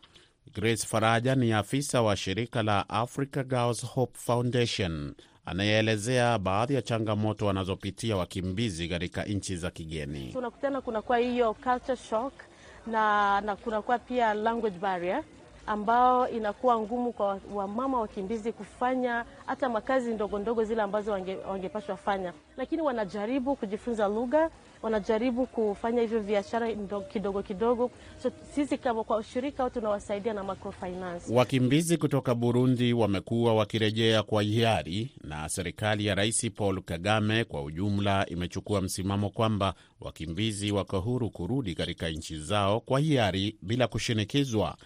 Grace 0.54 0.86
Faraja 0.86 1.34
ni 1.34 1.52
afisa 1.52 2.02
wa 2.02 2.16
shirika 2.16 2.62
la 2.62 2.88
Africa 2.88 3.44
Girls 3.48 3.86
Hope 3.86 4.18
Foundation 4.18 5.14
anayeelezea 5.44 6.38
baadhi 6.38 6.74
ya 6.74 6.82
changamoto 6.82 7.46
wanazopitia 7.46 8.16
wakimbizi 8.16 8.88
katika 8.88 9.24
nchi 9.24 9.56
za 9.56 9.70
kigeni. 9.70 10.32
Tunakutana 10.32 10.80
kunakuwa 10.80 11.18
hiyo 11.18 11.54
culture 11.54 11.96
shock 12.10 12.32
na, 12.86 13.40
na 13.40 13.56
kunakuwa 13.56 13.98
pia 13.98 14.34
language 14.34 14.78
barrier 14.78 15.24
ambao 15.66 16.28
inakuwa 16.28 16.80
ngumu 16.80 17.12
kwa 17.12 17.40
wamama 17.54 18.00
wakimbizi 18.00 18.52
kufanya 18.52 19.24
hata 19.46 19.68
makazi 19.68 20.14
ndogo 20.14 20.38
ndogo 20.38 20.64
zile 20.64 20.82
ambazo 20.82 21.12
wange, 21.12 21.36
wangepashwa 21.36 21.96
fanya, 21.96 22.32
lakini 22.56 22.82
wanajaribu 22.82 23.56
kujifunza 23.56 24.08
lugha, 24.08 24.50
wanajaribu 24.82 25.46
kufanya 25.46 26.00
hivyo 26.00 26.20
biashara 26.20 26.68
kidogo 27.12 27.42
kidogo. 27.42 27.90
So 28.22 28.30
sisi 28.54 28.78
kama 28.78 29.04
kwa 29.04 29.16
ushirika 29.16 29.70
tunawasaidia 29.70 30.32
na 30.32 30.44
microfinance. 30.44 31.34
Wakimbizi 31.34 31.96
kutoka 31.96 32.34
Burundi 32.34 32.92
wamekuwa 32.92 33.54
wakirejea 33.54 34.22
kwa 34.22 34.42
hiari, 34.42 35.10
na 35.24 35.48
serikali 35.48 36.06
ya 36.06 36.14
Rais 36.14 36.50
Paul 36.50 36.82
Kagame 36.82 37.44
kwa 37.44 37.62
ujumla 37.62 38.26
imechukua 38.28 38.80
msimamo 38.80 39.30
kwamba 39.30 39.74
wakimbizi 40.00 40.72
wako 40.72 41.00
huru 41.00 41.30
kurudi 41.30 41.74
katika 41.74 42.08
nchi 42.08 42.38
zao 42.38 42.80
kwa 42.80 43.00
hiari 43.00 43.56
bila 43.62 43.88
kushinikizwa. 43.88 44.76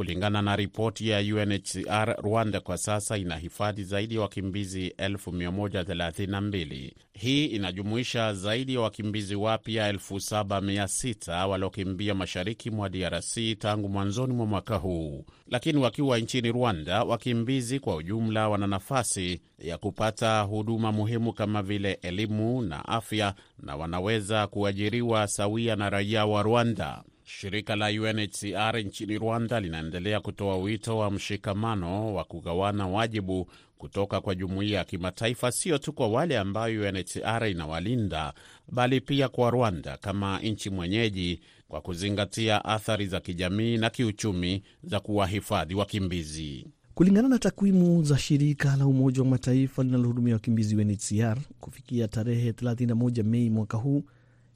Kulingana 0.00 0.42
na 0.42 0.56
ripoti 0.56 1.08
ya 1.08 1.18
UNHCR, 1.20 2.16
Rwanda 2.22 2.60
kwa 2.60 2.78
sasa 2.78 3.18
ina 3.18 3.36
hifadhi 3.36 3.84
zaidi 3.84 4.14
ya 4.14 4.20
wakimbizi 4.20 4.88
1132. 4.98 6.92
Hii 7.12 7.44
inajumuisha 7.46 8.34
zaidi 8.34 8.74
ya 8.74 8.80
wakimbizi 8.80 9.34
wapya 9.34 9.92
7600 9.92 11.46
waliokimbia 11.48 12.14
mashariki 12.14 12.70
mwa 12.70 12.88
DRC 12.88 13.58
tangu 13.58 13.88
mwanzoni 13.88 14.32
mwa 14.34 14.46
mwaka 14.46 14.76
huu. 14.76 15.24
Lakini 15.46 15.78
wakiwa 15.78 16.18
nchini 16.18 16.52
Rwanda, 16.52 17.04
wakimbizi 17.04 17.80
kwa 17.80 17.96
ujumla 17.96 18.48
wana 18.48 18.66
nafasi 18.66 19.40
ya 19.58 19.78
kupata 19.78 20.40
huduma 20.40 20.92
muhimu 20.92 21.32
kama 21.32 21.62
vile 21.62 21.92
elimu 21.92 22.62
na 22.62 22.88
afya, 22.88 23.34
na 23.62 23.76
wanaweza 23.76 24.46
kuajiriwa 24.46 25.26
sawia 25.26 25.76
na 25.76 25.90
raia 25.90 26.26
wa 26.26 26.42
Rwanda. 26.42 27.02
Shirika 27.38 27.76
la 27.76 27.86
UNHCR 27.88 28.82
nchini 28.84 29.18
Rwanda 29.18 29.60
linaendelea 29.60 30.20
kutoa 30.20 30.56
wito 30.58 30.98
wa 30.98 31.10
mshikamano 31.10 32.14
wa 32.14 32.24
kugawana 32.24 32.86
wajibu 32.86 33.50
kutoka 33.78 34.20
kwa 34.20 34.34
jumuiya 34.34 34.78
ya 34.78 34.84
kimataifa, 34.84 35.52
sio 35.52 35.78
tu 35.78 35.92
kwa 35.92 36.08
wale 36.08 36.38
ambayo 36.38 36.82
UNHCR 36.88 37.46
inawalinda, 37.50 38.32
bali 38.72 39.00
pia 39.00 39.28
kwa 39.28 39.50
Rwanda 39.50 39.96
kama 39.96 40.40
nchi 40.40 40.70
mwenyeji, 40.70 41.40
kwa 41.68 41.80
kuzingatia 41.80 42.64
athari 42.64 43.06
za 43.06 43.20
kijamii 43.20 43.76
na 43.76 43.90
kiuchumi 43.90 44.62
za 44.84 45.00
kuwahifadhi 45.00 45.74
wakimbizi. 45.74 46.66
Kulingana 46.94 47.28
na 47.28 47.38
takwimu 47.38 48.02
za 48.02 48.18
shirika 48.18 48.76
la 48.76 48.86
Umoja 48.86 49.22
wa 49.22 49.28
Mataifa 49.28 49.82
linalohudumia 49.82 50.34
wakimbizi 50.34 50.76
UNHCR, 50.76 51.38
kufikia 51.60 52.08
tarehe 52.08 52.50
31 52.52 53.22
Mei 53.22 53.50
mwaka 53.50 53.76
huu 53.76 54.04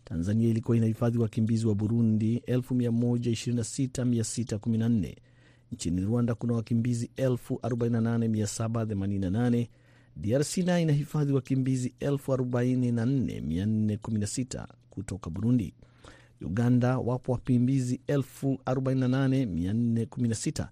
Tanzania 0.04 0.48
ilikuwa 0.48 0.76
inahifadhi 0.76 1.18
wakimbizi 1.18 1.66
wa 1.66 1.74
Burundi 1.74 2.42
126614. 2.46 5.14
Nchini 5.72 6.00
Rwanda 6.04 6.34
kuna 6.34 6.54
wakimbizi 6.54 7.10
48788. 7.16 9.66
DRC 10.16 10.56
nayo 10.58 10.82
inahifadhi 10.82 11.32
wakimbizi 11.32 11.94
44416 12.00 14.66
kutoka 14.90 15.30
Burundi. 15.30 15.74
Uganda 16.40 16.98
wapo 16.98 17.32
wakimbizi 17.32 18.00
48416 18.08 20.68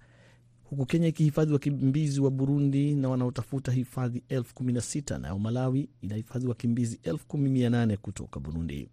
huku 0.65 0.87
Kenya 0.87 1.07
ikihifadhi 1.09 1.53
wakimbizi 1.53 2.21
wa 2.21 2.31
Burundi 2.31 2.95
na 2.95 3.09
wanaotafuta 3.09 3.73
hifadhi 3.73 4.23
16 4.31 5.19
nayo 5.19 5.39
Malawi 5.39 5.89
inahifadhi 6.03 6.47
wakimbizi 6.47 7.01
18 7.05 7.97
kutoka 7.97 8.41
Burundi. 8.41 8.89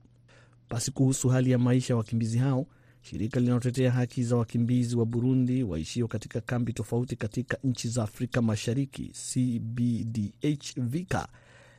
Basi 0.70 0.92
kuhusu 0.92 1.30
hali 1.30 1.52
ya 1.52 1.58
maisha 1.58 1.94
ya 1.94 1.98
wakimbizi 1.98 2.38
hao, 2.38 2.66
shirika 3.02 3.40
linalotetea 3.40 3.92
haki 3.92 4.24
za 4.24 4.36
wakimbizi 4.36 4.96
wa 4.96 5.06
Burundi 5.06 5.64
waishio 5.64 6.08
katika 6.08 6.42
kambi 6.42 6.74
tofauti 6.74 7.16
katika 7.16 7.58
nchi 7.64 7.88
za 7.88 8.04
Afrika 8.04 8.42
Mashariki, 8.42 9.12
CBDH 9.34 10.74
Vika, 10.78 11.28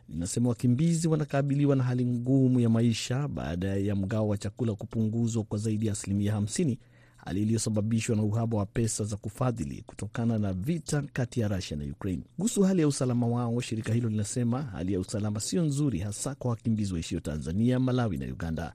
linasema 0.09 0.49
wakimbizi 0.49 1.09
wanakabiliwa 1.09 1.77
na 1.77 1.85
hali 1.85 2.07
ngumu 2.07 2.61
ya 2.61 2.69
maisha 2.69 3.29
baada 3.29 3.69
ya 3.77 3.97
mgao 3.97 4.29
wa 4.29 4.39
chakula 4.39 4.75
kupunguzwa 4.75 5.45
kwa 5.45 5.59
zaidi 5.59 5.87
ya 5.87 5.93
asilimia 5.93 6.37
50, 6.37 6.77
hali 7.25 7.43
iliyosababishwa 7.43 8.17
na 8.17 8.23
uhaba 8.23 8.57
wa 8.59 8.67
pesa 8.67 9.05
za 9.05 9.17
kufadhili 9.17 9.83
kutokana 9.87 10.39
na 10.39 10.53
vita 10.53 11.03
kati 11.13 11.41
ya 11.41 11.49
Rusia 11.49 11.77
na 11.77 11.85
Ukraine. 11.85 12.23
Kuhusu 12.37 12.63
hali 12.63 12.81
ya 12.81 12.89
usalama 12.89 13.27
wao, 13.27 13.61
shirika 13.61 13.93
hilo 13.95 14.09
linasema 14.09 14.63
hali 14.63 14.93
ya 14.93 15.01
usalama 15.01 15.41
sio 15.41 15.63
nzuri, 15.65 15.99
hasa 15.99 16.35
kwa 16.35 16.51
wakimbizi 16.51 16.95
waishio 16.95 17.21
Tanzania, 17.21 17.79
Malawi 17.81 18.17
na 18.19 18.27
Uganda, 18.27 18.73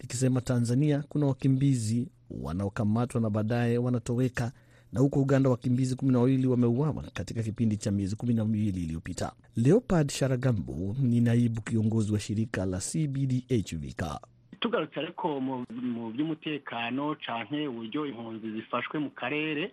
likisema 0.00 0.40
Tanzania 0.40 1.04
kuna 1.08 1.26
wakimbizi 1.26 2.08
wanaokamatwa 2.30 3.20
na 3.20 3.30
baadaye 3.30 3.78
wanatoweka, 3.78 4.52
na 4.92 5.00
huko 5.00 5.20
Uganda 5.20 5.50
wakimbizi 5.50 5.94
kumi 5.96 6.12
na 6.12 6.18
wawili 6.18 6.46
wameuawa 6.46 7.02
katika 7.14 7.42
kipindi 7.42 7.76
cha 7.76 7.90
miezi 7.90 8.16
kumi 8.16 8.34
na 8.34 8.44
miwili 8.44 8.82
iliyopita. 8.82 9.32
Leopard 9.56 10.10
Sharagambo 10.10 10.96
ni 11.00 11.20
naibu 11.20 11.60
kiongozi 11.62 12.12
wa 12.12 12.20
shirika 12.20 12.66
la 12.66 12.80
CBDH. 12.80 13.74
Tugarutse 14.64 14.96
ariko 15.00 15.26
mu 15.40 15.54
by'umutekano 16.14 17.04
cyane 17.24 17.68
uburyo 17.68 18.00
impunzi 18.08 18.46
zifashwe 18.56 18.96
mu 19.04 19.10
karere 19.20 19.64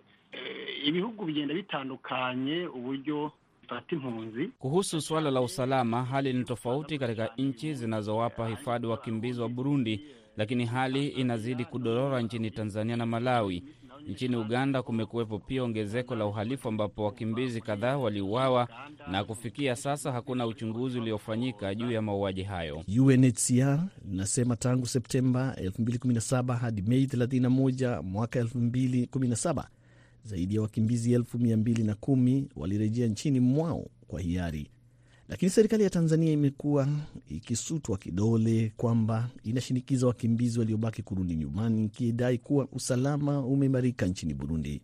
ibihugu 0.88 1.24
bigenda 1.24 1.54
bitandukanye 1.56 2.56
uburyo 2.76 3.32
fata 3.68 3.94
impunzi. 3.96 4.50
Kuhusu 4.58 5.00
suala 5.00 5.30
la 5.30 5.40
usalama, 5.40 6.04
hali 6.04 6.32
ni 6.32 6.44
tofauti 6.44 6.98
katika 6.98 7.30
nchi 7.38 7.74
zinazowapa 7.74 8.48
hifadhi 8.48 8.86
wakimbizi 8.86 9.40
wa 9.40 9.48
Burundi, 9.48 10.04
lakini 10.36 10.66
hali 10.66 11.08
inazidi 11.08 11.64
kudorora 11.64 12.20
nchini 12.22 12.50
Tanzania 12.50 12.96
na 12.96 13.06
Malawi. 13.06 13.64
Nchini 14.08 14.36
Uganda 14.36 14.82
kumekuwepo 14.82 15.38
pia 15.38 15.62
ongezeko 15.64 16.14
la 16.14 16.26
uhalifu 16.26 16.68
ambapo 16.68 17.04
wakimbizi 17.04 17.60
kadhaa 17.60 17.96
waliuawa 17.98 18.68
na 19.10 19.24
kufikia 19.24 19.76
sasa 19.76 20.12
hakuna 20.12 20.46
uchunguzi 20.46 20.98
uliofanyika 21.00 21.74
juu 21.74 21.90
ya 21.90 22.02
mauaji 22.02 22.42
hayo. 22.42 22.84
UNHCR 23.00 23.88
inasema 24.12 24.56
tangu 24.56 24.86
Septemba 24.86 25.56
2017 25.60 26.56
hadi 26.56 26.82
Mei 26.82 27.06
31 27.06 28.02
mwaka 28.02 28.40
2017 28.42 29.64
zaidi 30.24 30.54
ya 30.54 30.62
wakimbizi 30.62 31.18
210,000 31.18 32.44
walirejea 32.56 33.06
nchini 33.06 33.40
mwao 33.40 33.86
kwa 34.08 34.20
hiari, 34.20 34.70
lakini 35.32 35.50
serikali 35.50 35.84
ya 35.84 35.90
Tanzania 35.90 36.32
imekuwa 36.32 36.88
ikisutwa 37.28 37.98
kidole 37.98 38.72
kwamba 38.76 39.28
inashinikiza 39.44 40.06
wakimbizi 40.06 40.58
waliobaki 40.58 41.02
kurudi 41.02 41.36
nyumbani, 41.36 41.84
ikidai 41.84 42.38
kuwa 42.38 42.68
usalama 42.72 43.40
umeimarika 43.46 44.06
nchini 44.06 44.34
Burundi. 44.34 44.82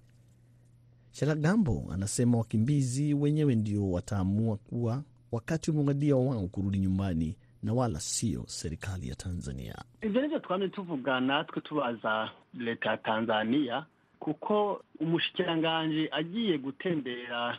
Sharagambo 1.13 1.87
anasema 1.93 2.39
wakimbizi 2.39 3.15
wenyewe 3.15 3.55
ndio 3.55 3.91
wataamua 3.91 4.57
kuwa 4.57 5.03
wakati 5.33 5.71
umewadia 5.71 6.17
wao 6.17 6.49
kurudi 6.49 6.79
nyumbani 6.79 7.37
na 7.63 7.73
wala 7.73 8.01
sio 8.01 8.45
serikali 8.47 9.09
ya 9.09 9.15
Tanzania. 9.15 9.75
Ivyo 10.03 10.23
nivyo 10.23 10.39
twamye 10.39 10.69
tuvuga 10.69 11.21
natwe 11.21 11.63
tubaza 11.63 12.31
leta 12.55 12.91
ya 12.91 12.97
Tanzania 12.97 13.87
kuko 14.19 14.85
umushikiranganji 15.01 16.09
agiye 16.11 16.59
gutembera 16.59 17.59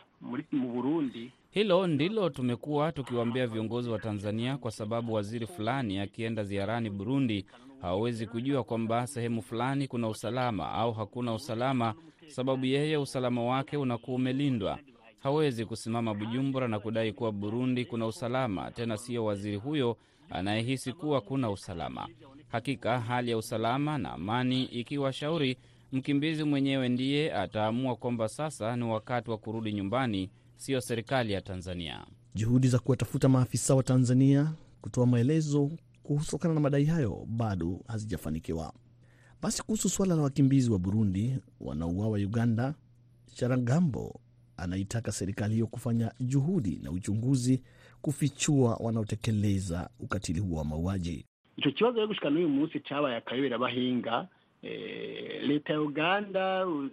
mu 0.52 0.68
Burundi 0.72 1.32
Hilo 1.50 1.86
ndilo 1.86 2.30
tumekuwa 2.30 2.92
tukiwaambia 2.92 3.46
viongozi 3.46 3.90
wa 3.90 3.98
Tanzania, 3.98 4.56
kwa 4.56 4.70
sababu 4.70 5.12
waziri 5.12 5.46
fulani 5.46 5.98
akienda 5.98 6.44
ziarani 6.44 6.90
Burundi 6.90 7.46
hawawezi 7.82 8.26
kujua 8.26 8.64
kwamba 8.64 9.06
sehemu 9.06 9.42
fulani 9.42 9.88
kuna 9.88 10.08
usalama 10.08 10.72
au 10.72 10.92
hakuna 10.92 11.34
usalama, 11.34 11.94
sababu 12.26 12.66
yeye 12.66 12.96
usalama 12.96 13.44
wake 13.44 13.76
unakuwa 13.76 14.16
umelindwa. 14.16 14.78
Hawezi 15.22 15.64
kusimama 15.64 16.14
Bujumbura 16.14 16.68
na 16.68 16.78
kudai 16.78 17.12
kuwa 17.12 17.32
Burundi 17.32 17.84
kuna 17.84 18.06
usalama, 18.06 18.70
tena 18.70 18.96
siyo 18.96 19.24
waziri 19.24 19.56
huyo 19.56 19.96
anayehisi 20.30 20.92
kuwa 20.92 21.20
kuna 21.20 21.50
usalama. 21.50 22.08
Hakika 22.48 23.00
hali 23.00 23.30
ya 23.30 23.38
usalama 23.38 23.98
na 23.98 24.12
amani 24.12 24.64
ikiwa 24.64 25.12
shauri, 25.12 25.56
mkimbizi 25.92 26.44
mwenyewe 26.44 26.88
ndiye 26.88 27.34
ataamua 27.34 27.96
kwamba 27.96 28.28
sasa 28.28 28.76
ni 28.76 28.84
wakati 28.84 29.30
wa 29.30 29.38
kurudi 29.38 29.72
nyumbani, 29.72 30.30
siyo 30.60 30.80
serikali 30.80 31.32
ya 31.32 31.40
Tanzania. 31.40 32.06
Juhudi 32.34 32.68
za 32.68 32.78
kuwatafuta 32.78 33.28
maafisa 33.28 33.74
wa 33.74 33.82
Tanzania 33.82 34.52
kutoa 34.80 35.06
maelezo 35.06 35.70
kuhusukana 36.02 36.54
na 36.54 36.60
madai 36.60 36.84
hayo 36.84 37.24
bado 37.28 37.80
hazijafanikiwa. 37.88 38.72
Basi 39.42 39.62
kuhusu 39.62 39.88
suala 39.88 40.14
la 40.14 40.22
wakimbizi 40.22 40.70
wa 40.70 40.78
Burundi 40.78 41.38
wanaouawa 41.60 42.18
Uganda, 42.18 42.74
Charagambo 43.34 44.20
anaitaka 44.56 45.12
serikali 45.12 45.54
hiyo 45.54 45.66
kufanya 45.66 46.12
juhudi 46.20 46.80
na 46.82 46.90
uchunguzi 46.90 47.62
kufichua 48.02 48.76
wanaotekeleza 48.80 49.90
ukatili 50.00 50.40
huo 50.40 50.58
wa 50.58 50.64
mauaji. 50.64 51.26
ico 51.56 51.70
kibazo 51.70 52.06
rero 52.06 52.30
n'uyu 52.30 52.48
munsi 52.48 52.80
cabaye 52.80 53.16
akayobera 53.16 53.58
bahinga 53.58 54.20
eh, 54.20 54.26
leta 55.46 55.72
ya 55.72 55.80
Uganda 55.80 56.66
u- 56.66 56.90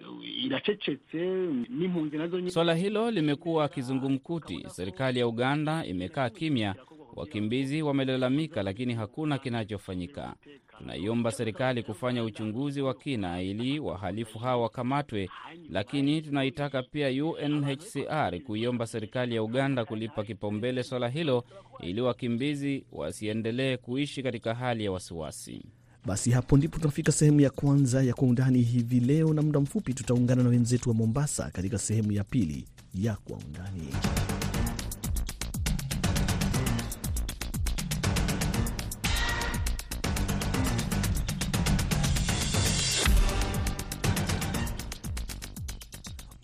n'impunzi 1.69 2.17
nazo 2.17 2.37
nyine 2.39 2.51
Swala 2.51 2.75
hilo 2.75 3.11
limekuwa 3.11 3.69
kizungumkuti. 3.69 4.65
Serikali 4.69 5.19
ya 5.19 5.27
Uganda 5.27 5.85
imekaa 5.85 6.29
kimya, 6.29 6.75
wakimbizi 7.15 7.81
wamelalamika, 7.81 8.63
lakini 8.63 8.93
hakuna 8.93 9.37
kinachofanyika. 9.37 10.35
Tunaiomba 10.77 11.31
serikali 11.31 11.83
kufanya 11.83 12.23
uchunguzi 12.23 12.81
wa 12.81 12.93
kina 12.93 13.41
ili 13.41 13.79
wahalifu 13.79 14.39
hawa 14.39 14.61
wakamatwe, 14.63 15.29
lakini 15.69 16.21
tunaitaka 16.21 16.83
pia 16.83 17.25
UNHCR 17.25 18.39
kuiomba 18.39 18.85
serikali 18.87 19.35
ya 19.35 19.43
Uganda 19.43 19.85
kulipa 19.85 20.23
kipaumbele 20.23 20.83
swala 20.83 21.09
hilo 21.09 21.43
ili 21.81 22.01
wakimbizi 22.01 22.85
wasiendelee 22.91 23.77
kuishi 23.77 24.23
katika 24.23 24.53
hali 24.55 24.83
ya 24.85 24.91
wasiwasi. 24.91 25.65
Basi 26.07 26.31
hapo 26.31 26.57
ndipo 26.57 26.79
tunafika 26.79 27.11
sehemu 27.11 27.41
ya 27.41 27.49
kwanza 27.49 28.03
ya 28.03 28.13
Kwa 28.13 28.27
Undani 28.27 28.61
hivi 28.61 28.99
leo, 28.99 29.33
na 29.33 29.41
muda 29.41 29.59
mfupi 29.59 29.93
tutaungana 29.93 30.43
na 30.43 30.49
wenzetu 30.49 30.89
wa 30.89 30.95
Mombasa 30.95 31.49
katika 31.51 31.77
sehemu 31.77 32.11
ya 32.11 32.23
pili 32.23 32.65
ya 32.93 33.15
Kwa 33.15 33.37
Undani. 33.37 33.87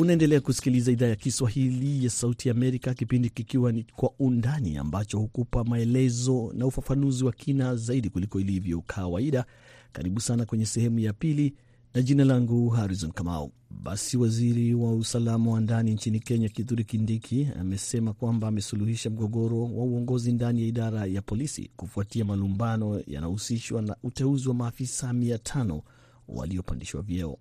Unaendelea 0.03 0.41
kusikiliza 0.41 0.91
idhaa 0.91 1.07
ya 1.07 1.15
Kiswahili 1.15 2.03
ya 2.03 2.09
Sauti 2.09 2.49
Amerika, 2.49 2.93
kipindi 2.93 3.29
kikiwa 3.29 3.71
ni 3.71 3.83
Kwa 3.95 4.11
Undani, 4.19 4.77
ambacho 4.77 5.17
hukupa 5.19 5.63
maelezo 5.63 6.51
na 6.55 6.65
ufafanuzi 6.65 7.23
wa 7.25 7.31
kina 7.31 7.75
zaidi 7.75 8.09
kuliko 8.09 8.39
ilivyo 8.39 8.81
kawaida. 8.81 9.45
Karibu 9.91 10.19
sana 10.21 10.45
kwenye 10.45 10.65
sehemu 10.65 10.99
ya 10.99 11.13
pili, 11.13 11.53
na 11.93 12.01
jina 12.01 12.23
langu 12.25 12.69
Harrison 12.69 13.11
Kamau. 13.11 13.51
Basi 13.69 14.17
waziri 14.17 14.73
wa 14.73 14.95
usalama 14.95 15.51
wa 15.51 15.59
ndani 15.61 15.93
nchini 15.93 16.19
Kenya, 16.19 16.49
Kithure 16.49 16.83
Kindiki, 16.83 17.47
amesema 17.59 18.13
kwamba 18.13 18.47
amesuluhisha 18.47 19.09
mgogoro 19.09 19.61
wa 19.63 19.83
uongozi 19.85 20.31
ndani 20.31 20.61
ya 20.61 20.67
idara 20.67 21.05
ya 21.05 21.21
polisi 21.21 21.71
kufuatia 21.75 22.25
malumbano 22.25 23.01
yanahusishwa 23.07 23.81
na 23.81 23.95
uteuzi 24.03 24.47
wa 24.49 24.55
maafisa 24.55 25.13
mia 25.13 25.37
tano 25.37 25.81
waliopandishwa 26.27 27.01
vyeo. 27.01 27.37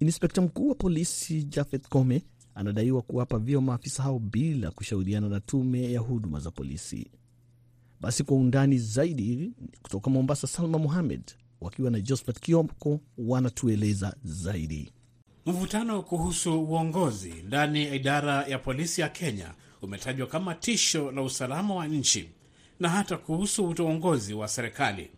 Inspekta 0.00 0.42
mkuu 0.42 0.68
wa 0.68 0.74
polisi 0.74 1.42
Jafeth 1.42 1.88
Kome 1.88 2.22
anadaiwa 2.54 3.02
kuwapa 3.02 3.38
vyeo 3.38 3.60
maafisa 3.60 4.02
hao 4.02 4.18
bila 4.18 4.70
kushauriana 4.70 5.28
na 5.28 5.40
tume 5.40 5.92
ya 5.92 6.00
huduma 6.00 6.40
za 6.40 6.50
polisi. 6.50 7.10
Basi 8.00 8.24
kwa 8.24 8.36
undani 8.36 8.78
zaidi 8.78 9.52
kutoka 9.82 10.10
Mombasa, 10.10 10.46
Salma 10.46 10.78
Muhamed 10.78 11.22
wakiwa 11.60 11.90
na 11.90 12.00
Josphat 12.00 12.40
Kioko 12.40 13.00
wanatueleza 13.18 14.16
zaidi. 14.24 14.92
Mvutano 15.46 16.02
kuhusu 16.02 16.62
uongozi 16.64 17.34
ndani 17.46 17.84
ya 17.84 17.94
idara 17.94 18.46
ya 18.46 18.58
polisi 18.58 19.00
ya 19.00 19.08
Kenya 19.08 19.54
umetajwa 19.82 20.26
kama 20.26 20.54
tisho 20.54 21.12
la 21.12 21.22
usalama 21.22 21.74
wa 21.74 21.86
nchi 21.86 22.28
na 22.80 22.88
hata 22.88 23.16
kuhusu 23.16 23.74
uongozi 23.80 24.34
wa 24.34 24.48
serikali. 24.48 25.10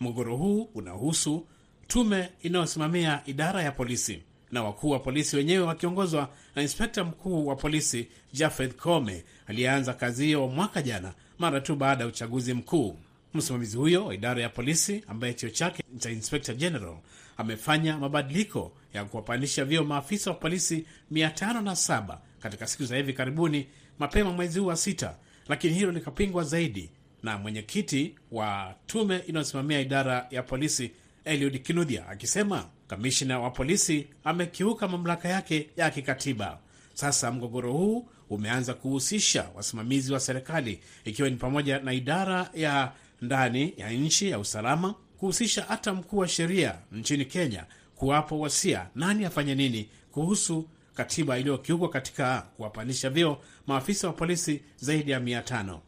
Mgogoro 0.00 0.36
huu 0.36 0.62
unahusu 0.62 1.46
tume 1.90 2.28
inayosimamia 2.42 3.22
idara 3.26 3.62
ya 3.62 3.72
polisi 3.72 4.22
na 4.52 4.62
wakuu 4.64 4.90
wa 4.90 4.98
polisi 4.98 5.36
wenyewe 5.36 5.64
wakiongozwa 5.64 6.28
na 6.56 6.62
inspekta 6.62 7.04
mkuu 7.04 7.46
wa 7.46 7.56
polisi 7.56 8.08
Jafeth 8.32 8.76
Kome 8.76 9.24
aliyeanza 9.46 9.94
kazi 9.94 10.24
hiyo 10.24 10.48
mwaka 10.48 10.82
jana 10.82 11.14
mara 11.38 11.60
tu 11.60 11.76
baada 11.76 12.04
ya 12.04 12.08
uchaguzi 12.08 12.54
mkuu. 12.54 12.96
Msimamizi 13.34 13.76
huyo 13.76 14.06
wa 14.06 14.14
idara 14.14 14.42
ya 14.42 14.48
polisi 14.48 15.04
ambaye 15.08 15.34
cheo 15.34 15.50
chake 15.50 15.84
cha 15.98 16.10
inspekta 16.10 16.54
general 16.54 16.96
amefanya 17.36 17.98
mabadiliko 17.98 18.72
ya 18.94 19.04
kuwapandisha 19.04 19.64
vyeo 19.64 19.84
maafisa 19.84 20.30
wa 20.30 20.36
polisi 20.36 20.86
507 21.12 22.18
katika 22.40 22.66
siku 22.66 22.84
za 22.84 22.96
hivi 22.96 23.12
karibuni, 23.12 23.66
mapema 23.98 24.32
mwezi 24.32 24.58
huu 24.58 24.66
wa 24.66 24.76
sita, 24.76 25.16
lakini 25.48 25.74
hilo 25.74 25.92
likapingwa 25.92 26.44
zaidi 26.44 26.90
na 27.22 27.38
mwenyekiti 27.38 28.14
wa 28.32 28.74
tume 28.86 29.18
inayosimamia 29.26 29.80
idara 29.80 30.26
ya 30.30 30.42
polisi 30.42 30.90
Eliud 31.30 31.62
Kinuthia 31.62 32.08
akisema 32.08 32.64
kamishna 32.86 33.38
wa 33.40 33.50
polisi 33.50 34.06
amekiuka 34.24 34.88
mamlaka 34.88 35.28
yake 35.28 35.70
ya 35.76 35.90
kikatiba. 35.90 36.58
Sasa 36.94 37.30
mgogoro 37.32 37.72
huu 37.72 38.08
umeanza 38.30 38.74
kuhusisha 38.74 39.48
wasimamizi 39.54 40.12
wa 40.12 40.20
serikali 40.20 40.80
ikiwa 41.04 41.30
ni 41.30 41.36
pamoja 41.36 41.78
na 41.78 41.92
idara 41.92 42.50
ya 42.54 42.92
ndani 43.22 43.74
ya 43.76 43.90
nchi 43.90 44.30
ya 44.30 44.38
usalama, 44.38 44.94
kuhusisha 45.18 45.64
hata 45.68 45.94
mkuu 45.94 46.16
wa 46.18 46.28
sheria 46.28 46.74
nchini 46.92 47.24
Kenya 47.24 47.64
kuwapo 47.96 48.38
wasia 48.40 48.86
nani 48.94 49.24
afanye 49.24 49.54
nini 49.54 49.88
kuhusu 50.12 50.68
katiba 50.94 51.38
iliyokiukwa 51.38 51.88
katika 51.88 52.40
kuwapandisha 52.56 53.10
vyeo 53.10 53.38
maafisa 53.66 54.06
wa 54.06 54.12
polisi 54.12 54.62
zaidi 54.76 55.10
ya 55.10 55.20
mia 55.20 55.42
tano 55.42 55.80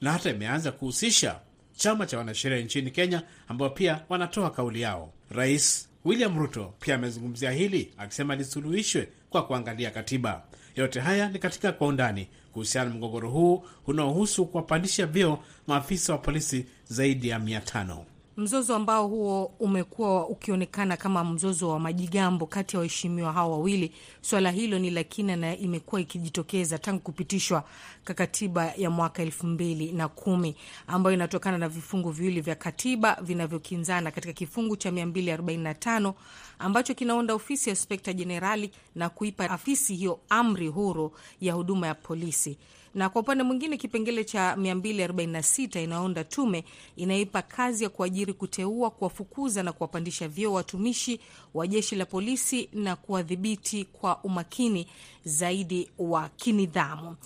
na 0.00 0.12
hata 0.12 0.30
imeanza 0.30 0.72
kuhusisha 0.72 1.40
chama 1.80 2.06
cha 2.06 2.18
wanasheria 2.18 2.58
nchini 2.58 2.90
Kenya 2.90 3.22
ambao 3.48 3.70
pia 3.70 4.00
wanatoa 4.08 4.50
kauli 4.50 4.80
yao. 4.80 5.12
Rais 5.30 5.88
William 6.04 6.38
Ruto 6.38 6.74
pia 6.80 6.94
amezungumzia 6.94 7.50
hili 7.50 7.92
akisema 7.98 8.36
lisuluhishwe 8.36 9.08
kwa 9.30 9.46
kuangalia 9.46 9.90
katiba. 9.90 10.42
Yote 10.76 11.00
haya 11.00 11.28
ni 11.28 11.38
katika 11.38 11.72
kwa 11.72 11.86
undani 11.86 12.28
kuhusiana 12.52 12.90
na 12.90 12.96
mgogoro 12.96 13.30
huu 13.30 13.64
unaohusu 13.86 14.46
kuwapandisha 14.46 15.06
vyeo 15.06 15.38
maafisa 15.66 16.12
wa 16.12 16.18
polisi 16.18 16.66
zaidi 16.88 17.28
ya 17.28 17.38
mia 17.38 17.60
tano. 17.60 18.04
Mzozo 18.36 18.74
ambao 18.76 19.08
huo 19.08 19.44
umekuwa 19.60 20.28
ukionekana 20.28 20.96
kama 20.96 21.24
mzozo 21.24 21.68
wa 21.68 21.80
majigambo 21.80 22.46
kati 22.46 22.76
ya 22.76 22.80
waheshimiwa 22.80 23.32
hao 23.32 23.50
wawili. 23.52 23.92
Swala 24.20 24.50
hilo 24.50 24.78
ni 24.78 24.90
la 24.90 25.04
kina 25.04 25.36
na 25.36 25.56
imekuwa 25.56 26.00
ikijitokeza 26.00 26.78
tangu 26.78 27.00
kupitishwa 27.00 27.64
kwa 28.04 28.14
katiba 28.14 28.72
ya 28.76 28.90
mwaka 28.90 29.22
elfu 29.22 29.46
mbili 29.46 29.92
na 29.92 30.08
kumi 30.08 30.56
ambayo 30.86 31.14
inatokana 31.14 31.58
na 31.58 31.68
vifungu 31.68 32.10
viwili 32.10 32.40
vya 32.40 32.54
katiba 32.54 33.18
vinavyokinzana 33.22 34.10
katika 34.10 34.32
kifungu 34.32 34.76
cha 34.76 34.90
245 34.90 36.12
ambacho 36.58 36.94
kinaunda 36.94 37.34
ofisi 37.34 37.68
ya 37.70 37.72
inspekta 37.76 38.12
jenerali 38.12 38.70
na 38.94 39.08
kuipa 39.08 39.50
afisi 39.50 39.94
hiyo 39.94 40.20
amri 40.28 40.68
huru 40.68 41.12
ya 41.40 41.54
huduma 41.54 41.86
ya 41.86 41.94
polisi 41.94 42.58
na 42.94 43.08
kwa 43.08 43.20
upande 43.22 43.44
mwingine 43.44 43.76
kipengele 43.76 44.24
cha 44.24 44.54
246 44.54 45.82
inaunda 45.84 46.24
tume 46.24 46.64
inaipa 46.96 47.42
kazi 47.42 47.84
ya 47.84 47.90
kuajiri, 47.90 48.32
kuteua, 48.32 48.90
kuwafukuza 48.90 49.62
na 49.62 49.72
kuwapandisha 49.72 50.28
vyeo 50.28 50.52
watumishi 50.52 51.20
wa 51.54 51.66
jeshi 51.66 51.96
la 51.96 52.06
polisi 52.06 52.68
na 52.72 52.96
kuwadhibiti 52.96 53.84
kwa 53.84 54.18
umakini 54.24 54.86
zaidi 55.24 55.90
wa 55.98 56.28
kinidhamu. 56.28 57.16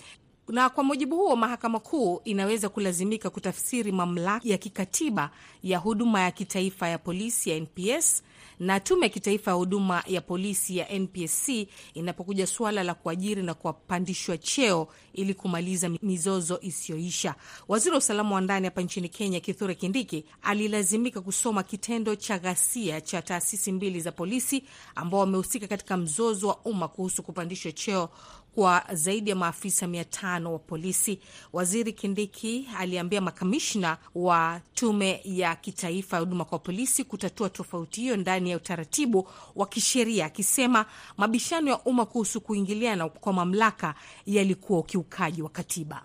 Na 0.49 0.71
kwa 0.71 0.85
mujibu 0.85 1.17
huo, 1.17 1.37
mahakama 1.37 1.81
kuu 1.81 2.21
inaweza 2.25 2.69
kulazimika 2.69 3.31
kutafsiri 3.31 3.93
mamlaka 3.93 4.49
ya 4.49 4.59
kikatiba 4.59 5.31
ya 5.63 5.79
huduma 5.79 6.21
ya 6.21 6.31
kitaifa 6.31 6.89
ya 6.89 6.99
polisi 6.99 7.51
ya 7.51 7.57
NPS 7.61 8.23
na 8.59 8.81
tume 8.81 9.03
ya 9.07 9.09
kitaifa 9.09 9.51
ya 9.51 9.57
huduma 9.57 10.03
ya 10.07 10.21
polisi 10.21 10.77
ya 10.77 10.99
NPSC 10.99 11.49
inapokuja 11.95 12.47
suala 12.47 12.83
la 12.83 12.95
kuajiri 12.95 13.43
na 13.43 13.55
kuwapandishwa 13.55 14.39
cheo 14.39 14.89
ili 15.13 15.35
kumaliza 15.35 15.89
mizozo 16.03 16.59
isiyoisha. 16.63 17.35
Waziri 17.69 17.91
wa 17.93 17.99
usalama 17.99 18.35
wa 18.35 18.41
ndani 18.41 18.65
hapa 18.67 18.83
nchini 18.83 19.09
Kenya, 19.09 19.41
Kithure 19.41 19.75
Kindiki, 19.75 20.25
alilazimika 20.43 21.21
kusoma 21.21 21.63
kitendo 21.63 22.17
cha 22.17 22.39
ghasia 22.39 23.01
cha 23.01 23.23
taasisi 23.23 23.73
mbili 23.73 24.01
za 24.01 24.13
polisi 24.13 24.65
ambao 24.95 25.21
wamehusika 25.21 25.67
katika 25.67 25.97
mzozo 25.97 26.49
wa 26.49 26.57
umma 26.59 26.89
kuhusu 26.89 27.23
kupandishwa 27.23 27.73
cheo 27.73 28.09
kwa 28.55 28.85
zaidi 28.93 29.31
ya 29.31 29.37
maafisa 29.37 29.87
mia 29.87 30.05
tano 30.05 30.53
wa 30.53 30.59
polisi. 30.59 31.19
Waziri 31.53 31.93
Kindiki 31.93 32.69
aliambia 32.79 33.21
makamishna 33.21 33.97
wa 34.15 34.61
tume 34.75 35.21
ya 35.25 35.57
kitaifa 35.57 36.17
ya 36.17 36.21
huduma 36.21 36.45
kwa 36.45 36.59
polisi 36.59 37.05
kutatua 37.05 37.51
tofauti 37.51 38.01
hiyo 38.01 38.17
ndani 38.17 38.51
ya 38.51 38.57
utaratibu 38.57 39.29
wa 39.57 39.67
kisheria, 39.67 40.27
akisema 40.27 40.87
mabishano 41.17 41.71
ya 41.71 41.79
umma 41.79 42.07
kuhusu 42.07 42.41
kuingiliana 42.41 43.09
kwa 43.09 43.33
mamlaka 43.33 43.95
yalikuwa 44.27 44.79
ukiukaji 44.79 45.43
wa 45.43 45.49
katiba. 45.49 46.03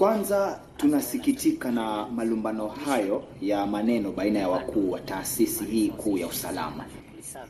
Kwanza 0.00 0.60
tunasikitika 0.76 1.70
na 1.70 2.06
malumbano 2.06 2.68
hayo 2.68 3.22
ya 3.40 3.66
maneno 3.66 4.12
baina 4.12 4.38
ya 4.38 4.48
wakuu 4.48 4.90
wa 4.90 5.00
taasisi 5.00 5.64
hii 5.64 5.88
kuu 5.88 6.18
ya 6.18 6.26
usalama. 6.26 6.84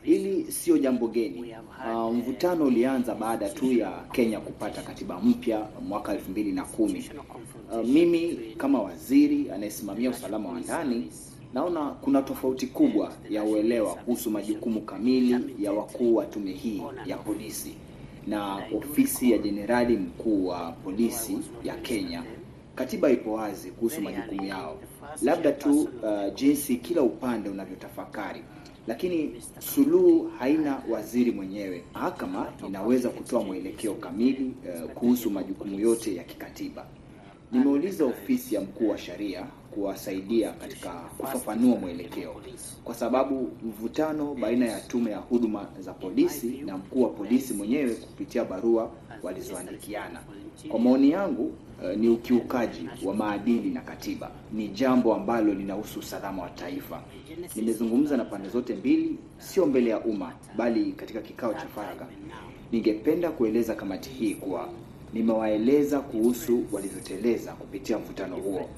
Hili 0.03 0.51
sio 0.51 0.77
jambo 0.77 1.07
geni. 1.07 1.55
Uh, 1.95 2.13
mvutano 2.13 2.65
ulianza 2.65 3.15
baada 3.15 3.49
tu 3.49 3.71
ya 3.73 3.91
Kenya 4.11 4.39
kupata 4.39 4.81
katiba 4.81 5.19
mpya 5.21 5.67
mwaka 5.87 6.13
elfu 6.13 6.31
mbili 6.31 6.51
na 6.51 6.63
kumi. 6.63 7.09
Uh, 7.71 7.85
mimi 7.87 8.37
kama 8.57 8.81
waziri 8.81 9.51
anayesimamia 9.51 10.09
usalama 10.09 10.49
wa 10.49 10.59
ndani 10.59 11.11
naona 11.53 11.85
kuna 11.85 12.21
tofauti 12.21 12.67
kubwa 12.67 13.13
ya 13.29 13.43
uelewa 13.43 13.95
kuhusu 13.95 14.31
majukumu 14.31 14.81
kamili 14.81 15.55
ya 15.59 15.71
wakuu 15.71 16.15
wa 16.15 16.25
tume 16.25 16.51
hii 16.51 16.83
ya 17.05 17.17
polisi 17.17 17.75
na 18.27 18.55
ofisi 18.77 19.31
ya 19.31 19.37
jenerali 19.37 19.97
mkuu 19.97 20.47
wa 20.47 20.71
polisi 20.71 21.37
ya 21.63 21.75
Kenya. 21.75 22.23
Katiba 22.75 23.09
ipo 23.09 23.33
wazi 23.33 23.71
kuhusu 23.71 24.01
majukumu 24.01 24.43
yao, 24.45 24.79
labda 25.21 25.51
tu 25.51 25.81
uh, 25.81 26.33
jinsi 26.35 26.75
kila 26.75 27.01
upande 27.01 27.49
unavyotafakari, 27.49 28.41
lakini 28.87 29.41
suluhu 29.59 30.31
haina 30.39 30.81
waziri 30.89 31.31
mwenyewe. 31.31 31.83
Mahakama 31.93 32.53
inaweza 32.67 33.09
kutoa 33.09 33.43
mwelekeo 33.43 33.93
kamili 33.93 34.51
uh, 34.85 34.91
kuhusu 34.91 35.29
majukumu 35.31 35.79
yote 35.79 36.15
ya 36.15 36.23
kikatiba. 36.23 36.85
Nimeuliza 37.51 38.05
ofisi 38.05 38.55
ya 38.55 38.61
mkuu 38.61 38.89
wa 38.89 38.97
sheria 38.97 39.43
kuwasaidia 39.71 40.51
katika 40.53 40.89
kufafanua 40.89 41.75
mwelekeo, 41.77 42.35
kwa 42.83 42.95
sababu 42.95 43.49
mvutano 43.63 44.33
baina 44.35 44.65
ya 44.65 44.79
tume 44.81 45.11
ya 45.11 45.17
huduma 45.17 45.67
za 45.79 45.93
polisi 45.93 46.47
na 46.65 46.77
mkuu 46.77 47.03
wa 47.03 47.09
polisi 47.09 47.53
mwenyewe 47.53 47.93
kupitia 47.95 48.45
barua 48.45 48.91
walizoandikiana, 49.23 50.19
kwa 50.69 50.79
maoni 50.79 51.09
yangu 51.11 51.43
uh, 51.83 51.97
ni 51.97 52.09
ukiukaji 52.09 52.89
wa 53.05 53.13
maadili 53.15 53.69
na 53.69 53.81
katiba. 53.81 54.31
Ni 54.53 54.67
jambo 54.67 55.15
ambalo 55.15 55.53
linahusu 55.53 55.99
usalama 55.99 56.43
wa 56.43 56.49
taifa. 56.49 57.03
Nimezungumza 57.55 58.17
na 58.17 58.25
pande 58.25 58.49
zote 58.49 58.75
mbili, 58.75 59.17
sio 59.37 59.65
mbele 59.65 59.89
ya 59.89 59.99
umma, 59.99 60.33
bali 60.57 60.91
katika 60.91 61.21
kikao 61.21 61.53
cha 61.53 61.67
faragha. 61.67 62.07
Ningependa 62.71 63.31
kueleza 63.31 63.75
kamati 63.75 64.09
hii 64.09 64.35
kuwa 64.35 64.69
nimewaeleza 65.13 65.99
kuhusu 65.99 66.63
walivyoteleza 66.71 67.51
kupitia 67.53 67.99
mvutano 67.99 68.35
huo. 68.35 68.69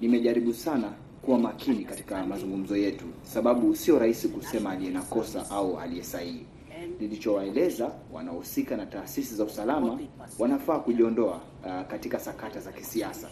Nimejaribu 0.00 0.54
sana 0.54 0.92
kuwa 1.22 1.38
makini 1.38 1.84
katika 1.84 2.26
mazungumzo 2.26 2.76
yetu, 2.76 3.04
sababu 3.22 3.76
sio 3.76 3.98
rahisi 3.98 4.28
kusema 4.28 4.70
aliye 4.70 4.90
na 4.90 5.02
kosa 5.02 5.50
au 5.50 5.78
aliye 5.80 6.02
sahihi. 6.02 6.46
Nilichowaeleza, 7.00 7.90
wanaohusika 8.12 8.76
na 8.76 8.86
taasisi 8.86 9.34
za 9.34 9.44
usalama 9.44 9.98
wanafaa 10.38 10.78
kujiondoa 10.78 11.34
uh, 11.64 11.82
katika 11.90 12.18
sakata 12.20 12.60
za 12.60 12.72
kisiasa. 12.72 13.28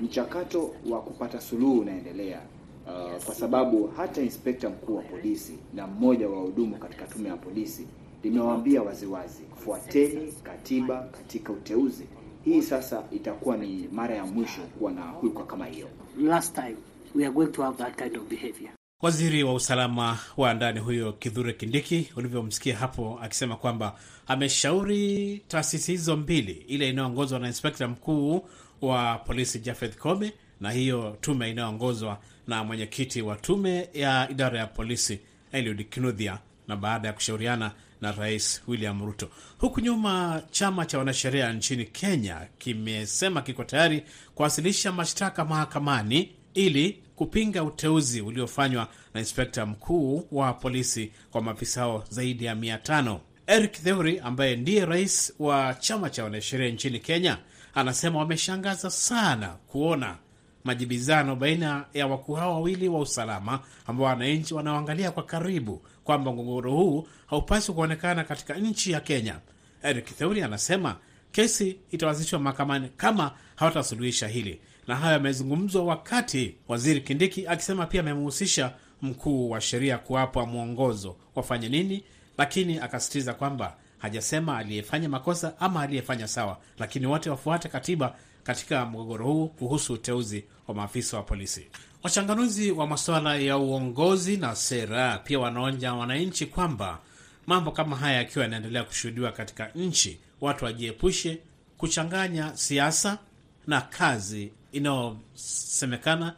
Mchakato 0.00 0.70
wa 0.90 1.00
kupata 1.02 1.40
suluhu 1.40 1.78
unaendelea, 1.80 2.40
uh, 2.86 3.24
kwa 3.24 3.34
sababu 3.34 3.86
hata 3.96 4.22
inspekta 4.22 4.70
mkuu 4.70 4.96
wa 4.96 5.02
polisi 5.02 5.58
na 5.74 5.86
mmoja 5.86 6.28
wa 6.28 6.34
wahudumu 6.36 6.76
katika 6.76 7.04
tume 7.06 7.28
ya 7.28 7.36
polisi 7.36 7.86
limewaambia 8.24 8.82
waziwazi, 8.82 9.42
fuateni 9.64 10.32
katiba 10.42 11.00
katika 11.02 11.52
uteuzi. 11.52 12.04
Hii 12.44 12.62
sasa 12.62 13.02
itakuwa 13.12 13.56
ni 13.56 13.88
mara 13.92 14.14
ya 14.14 14.26
mwisho 14.26 14.60
kuwa 14.78 14.92
na 14.92 15.02
hulka 15.02 15.44
kama 15.44 15.66
hiyo. 15.66 15.88
Last 16.18 16.54
time 16.54 16.76
we 17.14 17.24
are 17.24 17.32
going 17.34 17.46
to 17.46 17.62
have 17.62 17.76
that 17.78 17.96
kind 18.02 18.16
of 18.16 18.28
behavior. 18.28 18.70
Waziri 19.02 19.42
wa 19.44 19.54
usalama 19.54 20.18
wa 20.36 20.54
ndani 20.54 20.80
huyo 20.80 21.12
Kithure 21.12 21.52
Kindiki, 21.52 22.12
ulivyomsikia 22.16 22.76
hapo 22.76 23.18
akisema 23.22 23.56
kwamba 23.56 23.98
ameshauri 24.26 25.42
taasisi 25.48 25.92
hizo 25.92 26.16
mbili, 26.16 26.52
ile 26.52 26.88
inayoongozwa 26.88 27.38
na 27.38 27.46
inspekta 27.46 27.88
mkuu 27.88 28.48
wa 28.82 29.18
polisi 29.18 29.58
Jafeth 29.58 29.96
Kome 29.98 30.32
na 30.60 30.70
hiyo 30.70 31.16
tume 31.20 31.50
inayoongozwa 31.50 32.18
na 32.46 32.64
mwenyekiti 32.64 33.22
wa 33.22 33.36
tume 33.36 33.88
ya 33.94 34.28
idara 34.30 34.58
ya 34.58 34.66
polisi 34.66 35.20
Eliud 35.52 35.88
Kinudhia, 35.88 36.38
na 36.68 36.76
baada 36.76 37.08
ya 37.08 37.14
kushauriana 37.14 37.72
na 38.04 38.12
Rais 38.12 38.62
William 38.68 39.04
Ruto. 39.06 39.28
Huku 39.58 39.80
nyuma, 39.80 40.42
chama 40.50 40.86
cha 40.86 40.98
wanasheria 40.98 41.52
nchini 41.52 41.84
Kenya 41.84 42.46
kimesema 42.58 43.42
kiko 43.42 43.64
tayari 43.64 44.02
kuwasilisha 44.34 44.92
mashtaka 44.92 45.44
mahakamani 45.44 46.32
ili 46.54 47.02
kupinga 47.16 47.64
uteuzi 47.64 48.20
uliofanywa 48.20 48.88
na 49.14 49.20
inspekta 49.20 49.66
mkuu 49.66 50.26
wa 50.32 50.52
polisi 50.52 51.12
kwa 51.30 51.42
maafisa 51.42 51.80
hao 51.80 52.04
zaidi 52.10 52.44
ya 52.44 52.54
mia 52.54 52.78
tano. 52.78 53.20
Eric 53.46 53.72
Theuri 53.72 54.18
ambaye 54.20 54.56
ndiye 54.56 54.84
rais 54.84 55.32
wa 55.38 55.74
chama 55.74 56.10
cha 56.10 56.24
wanasheria 56.24 56.68
nchini 56.68 56.98
Kenya 57.00 57.38
anasema 57.74 58.18
wameshangaza 58.18 58.90
sana 58.90 59.48
kuona 59.48 60.16
majibizano 60.64 61.36
baina 61.36 61.84
ya 61.94 62.06
wakuu 62.06 62.32
hao 62.34 62.52
wawili 62.54 62.88
wa 62.88 63.00
usalama 63.00 63.60
ambao 63.86 64.06
wananchi 64.06 64.54
wanaoangalia 64.54 65.10
kwa 65.10 65.22
karibu 65.22 65.82
kwamba 66.04 66.32
mgogoro 66.32 66.70
huu 66.72 67.06
haupaswi 67.26 67.74
kuonekana 67.74 68.24
katika 68.24 68.54
nchi 68.54 68.92
ya 68.92 69.00
Kenya. 69.00 69.38
Eric 69.82 70.16
Theuri 70.16 70.42
anasema 70.42 70.96
kesi 71.32 71.76
itawasilishwa 71.90 72.38
mahakamani 72.38 72.88
kama 72.96 73.32
hawatasuluhisha 73.56 74.28
hili, 74.28 74.60
na 74.86 74.96
hayo 74.96 75.12
yamezungumzwa 75.12 75.84
wakati 75.84 76.54
waziri 76.68 77.00
Kindiki 77.00 77.46
akisema 77.46 77.86
pia 77.86 78.00
amemhusisha 78.00 78.72
mkuu 79.02 79.50
wa 79.50 79.60
sheria 79.60 79.98
kuwapa 79.98 80.46
mwongozo 80.46 81.16
wafanye 81.34 81.68
nini, 81.68 82.04
lakini 82.38 82.78
akasisitiza 82.78 83.34
kwamba 83.34 83.76
hajasema 83.98 84.58
aliyefanya 84.58 85.08
makosa 85.08 85.60
ama 85.60 85.80
aliyefanya 85.82 86.28
sawa, 86.28 86.58
lakini 86.78 87.06
wote 87.06 87.30
wafuate 87.30 87.68
katiba 87.68 88.14
katika 88.42 88.86
mgogoro 88.86 89.24
huu 89.26 89.48
kuhusu 89.48 89.92
uteuzi 89.92 90.44
wa 90.68 90.74
maafisa 90.74 91.16
wa 91.16 91.22
polisi. 91.22 91.66
Wachanganuzi 92.04 92.70
wa 92.70 92.86
masuala 92.86 93.36
ya 93.36 93.58
uongozi 93.58 94.36
na 94.36 94.56
sera 94.56 95.18
pia 95.18 95.38
wanaonya 95.38 95.94
wananchi 95.94 96.46
kwamba 96.46 96.98
mambo 97.46 97.70
kama 97.70 97.96
haya 97.96 98.16
yakiwa 98.16 98.44
yanaendelea 98.44 98.84
kushuhudiwa 98.84 99.32
katika 99.32 99.68
nchi, 99.74 100.20
watu 100.40 100.64
wajiepushe 100.64 101.38
kuchanganya 101.78 102.56
siasa 102.56 103.18
na 103.66 103.80
kazi 103.80 104.52
inayosemekana 104.72 106.34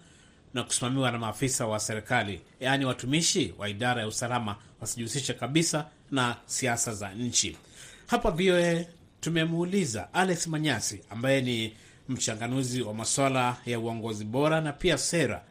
na 0.55 0.63
kusimamiwa 0.63 1.11
na 1.11 1.19
maafisa 1.19 1.67
wa 1.67 1.81
serikali, 1.81 2.41
yaani 2.61 2.85
watumishi 2.85 3.55
wa 3.59 3.69
idara 3.69 4.01
ya 4.03 4.09
usalama 4.09 4.57
wasijihusishe 4.81 5.35
kabisa 5.35 5.87
na 6.11 6.37
siasa 6.47 6.95
za 6.95 7.11
nchi. 7.15 7.57
Hapa 8.07 8.31
VOA 8.31 8.85
tumemuuliza 9.21 10.15
Alex 10.15 10.47
Manyasi 10.47 11.01
ambaye 11.11 11.41
ni 11.41 11.73
mchanganuzi 12.09 12.83
wa 12.83 12.95
masuala 12.95 13.57
ya 13.67 13.79
uongozi 13.81 14.25
bora 14.25 14.61
na 14.61 14.73
pia 14.73 14.99
sera, 14.99 15.43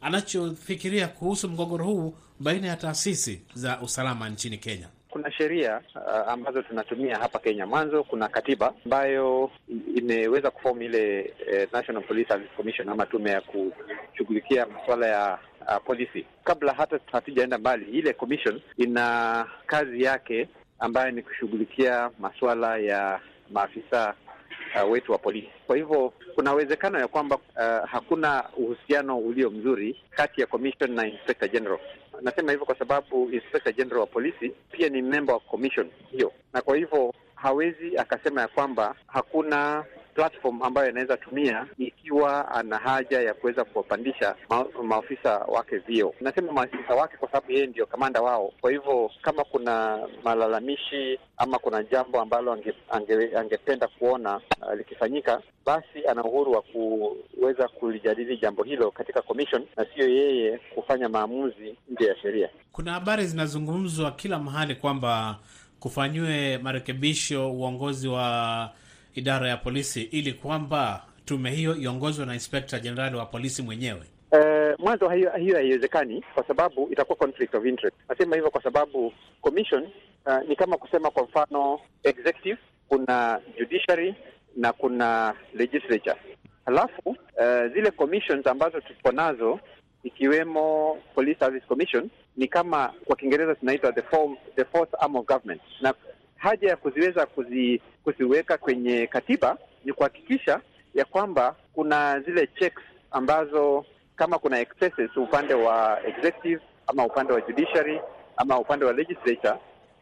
anachofikiria 0.00 1.08
kuhusu 1.08 1.48
mgogoro 1.48 1.84
huu 1.84 2.14
baina 2.40 2.66
ya 2.68 2.76
taasisi 2.76 3.42
za 3.54 3.80
usalama 3.80 4.28
nchini 4.28 4.58
Kenya. 4.58 4.88
Kuna 5.10 5.32
sheria 5.32 5.80
uh, 5.94 6.28
ambazo 6.32 6.62
tunatumia 6.62 7.16
hapa 7.18 7.38
Kenya. 7.38 7.66
Mwanzo 7.66 8.04
kuna 8.04 8.28
katiba 8.28 8.74
ambayo 8.84 9.50
imeweza 9.96 10.50
kufomu 10.50 10.82
ile 10.82 11.32
eh, 11.50 11.68
National 11.72 12.02
Police 12.02 12.28
Service 12.28 12.50
Commission 12.56 12.88
ama 12.88 13.06
tume 13.06 13.30
ya 13.30 13.40
kushughulikia 13.40 14.66
masuala 14.66 15.06
ya 15.06 15.38
uh, 15.68 15.84
polisi. 15.84 16.26
Kabla 16.44 16.72
hata 16.74 16.98
hatujaenda 17.12 17.58
mbali, 17.58 17.84
ile 17.98 18.12
commission 18.12 18.60
ina 18.76 19.46
kazi 19.66 20.02
yake 20.02 20.48
ambayo 20.78 21.10
ni 21.10 21.22
kushughulikia 21.22 22.10
masuala 22.18 22.76
ya 22.78 23.20
maafisa 23.52 24.14
uh, 24.84 24.90
wetu 24.90 25.12
wa 25.12 25.18
polisi. 25.18 25.48
Kwa 25.66 25.76
hivyo 25.76 26.12
kuna 26.34 26.54
uwezekano 26.54 26.98
ya 26.98 27.08
kwamba 27.08 27.36
uh, 27.36 27.88
hakuna 27.90 28.44
uhusiano 28.56 29.18
ulio 29.18 29.50
mzuri 29.50 30.00
kati 30.10 30.40
ya 30.40 30.46
commission 30.46 30.90
na 30.94 31.06
inspector 31.06 31.48
general. 31.48 31.78
Nasema 32.22 32.50
hivyo 32.52 32.66
kwa 32.66 32.78
sababu 32.78 33.30
inspector 33.30 33.72
general 33.72 34.00
wa 34.00 34.06
polisi 34.06 34.52
pia 34.72 34.88
ni 34.88 35.02
member 35.02 35.34
wa 35.34 35.40
commission 35.40 35.90
hiyo, 36.10 36.32
na 36.52 36.62
kwa 36.62 36.76
hivyo 36.76 37.14
hawezi 37.34 37.96
akasema 37.98 38.40
ya 38.40 38.48
kwamba 38.48 38.94
hakuna 39.06 39.84
platform 40.18 40.62
ambayo 40.62 40.88
anaweza 40.88 41.16
tumia 41.16 41.66
ikiwa 41.78 42.50
ana 42.50 42.78
haja 42.78 43.20
ya 43.20 43.34
kuweza 43.34 43.64
kuwapandisha 43.64 44.34
ma 44.50 44.64
maofisa 44.82 45.38
wake 45.38 45.78
vio. 45.78 46.14
Nasema 46.20 46.52
maafisa 46.52 46.94
wake 46.94 47.16
kwa 47.16 47.28
sababu 47.28 47.52
yeye 47.52 47.66
ndio 47.66 47.86
kamanda 47.86 48.20
wao. 48.22 48.52
Kwa 48.60 48.70
hivyo 48.70 49.10
kama 49.22 49.44
kuna 49.44 49.98
malalamishi 50.24 51.18
ama 51.36 51.58
kuna 51.58 51.82
jambo 51.82 52.20
ambalo 52.20 52.52
ange, 52.52 52.74
ange, 52.90 53.36
angependa 53.36 53.88
kuona 53.88 54.36
uh, 54.36 54.74
likifanyika, 54.78 55.42
basi 55.66 56.06
ana 56.08 56.24
uhuru 56.24 56.52
wa 56.52 56.62
kuweza 56.62 57.68
kulijadili 57.68 58.36
jambo 58.36 58.62
hilo 58.62 58.90
katika 58.90 59.22
commission 59.22 59.66
na 59.76 59.86
siyo 59.94 60.08
yeye 60.08 60.58
kufanya 60.74 61.08
maamuzi 61.08 61.76
nje 61.90 62.04
ya 62.06 62.16
sheria. 62.16 62.48
Kuna 62.72 62.92
habari 62.92 63.26
zinazungumzwa 63.26 64.10
kila 64.10 64.38
mahali 64.38 64.74
kwamba 64.74 65.38
kufanyiwe 65.80 66.58
marekebisho 66.58 67.52
uongozi 67.52 68.08
wa 68.08 68.70
idara 69.18 69.48
ya 69.48 69.56
polisi 69.56 70.02
ili 70.02 70.32
kwamba 70.32 71.04
tume 71.24 71.50
hiyo 71.50 71.76
iongozwe 71.76 72.26
na 72.26 72.34
inspekta 72.34 72.78
jenerali 72.80 73.16
wa 73.16 73.26
polisi 73.26 73.62
mwenyewe. 73.62 74.02
Uh, 74.32 74.80
mwanzo 74.84 75.08
hiyo 75.08 75.30
haiwezekani 75.30 76.24
kwa 76.34 76.44
sababu 76.46 76.88
itakuwa 76.92 77.16
conflict 77.16 77.54
of 77.54 77.66
interest. 77.66 77.96
Nasema 78.08 78.34
hivyo 78.36 78.50
kwa 78.50 78.62
sababu 78.62 79.12
commission 79.40 79.82
uh, 80.26 80.48
ni 80.48 80.56
kama 80.56 80.76
kusema 80.76 81.10
kwa 81.10 81.22
mfano 81.22 81.80
executive, 82.02 82.58
kuna 82.88 83.40
judiciary 83.58 84.14
na 84.56 84.72
kuna 84.72 85.34
legislature. 85.54 86.16
Halafu 86.66 87.08
uh, 87.08 87.72
zile 87.74 87.90
commissions 87.90 88.46
ambazo 88.46 88.80
tuko 88.80 89.12
nazo 89.12 89.60
ikiwemo 90.04 90.96
Police 91.14 91.38
Service 91.38 91.66
Commission 91.66 92.10
ni 92.36 92.48
kama 92.48 92.92
kwa 93.04 93.16
Kiingereza 93.16 93.54
tunaitwa 93.54 93.92
the 93.92 94.02
form, 94.02 94.36
the 94.56 94.64
fourth 94.64 94.94
arm 95.02 95.16
of 95.16 95.26
government, 95.26 95.62
na 95.80 95.94
haja 96.38 96.68
ya 96.68 96.76
kuziweza 96.76 97.26
kuzi, 97.26 97.82
kuziweka 98.04 98.58
kwenye 98.58 99.06
katiba 99.06 99.58
ni 99.84 99.92
kuhakikisha 99.92 100.60
ya 100.94 101.04
kwamba 101.04 101.56
kuna 101.72 102.20
zile 102.20 102.46
checks 102.58 102.82
ambazo 103.10 103.84
kama 104.16 104.38
kuna 104.38 104.60
excesses 104.60 105.16
upande 105.16 105.54
wa 105.54 106.00
executive 106.06 106.60
ama 106.86 107.06
upande 107.06 107.32
wa 107.32 107.40
judiciary 107.40 108.00
ama 108.36 108.58
upande 108.58 108.84
wa 108.84 108.92
legislature, 108.92 109.54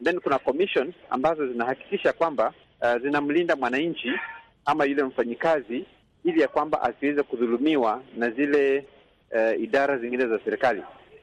then 0.05 0.21
kuna 0.21 0.39
commission 0.39 0.93
ambazo 1.11 1.47
zinahakikisha 1.47 2.13
kwamba 2.13 2.53
uh, 2.83 3.03
zinamlinda 3.03 3.57
mwananchi 3.57 4.13
ama 4.65 4.85
yule 4.85 5.03
mfanyikazi 5.03 5.85
ili 6.25 6.41
ya 6.41 6.49
kwamba 6.49 6.83
asiweze 6.83 7.23
kudhulumiwa 7.23 8.03
na 8.17 8.31
zile 8.31 8.85
uh, 9.33 9.61
idara 9.63 9.99
zingine 9.99 10.27
za 10.27 10.41
serikali. 10.45 10.83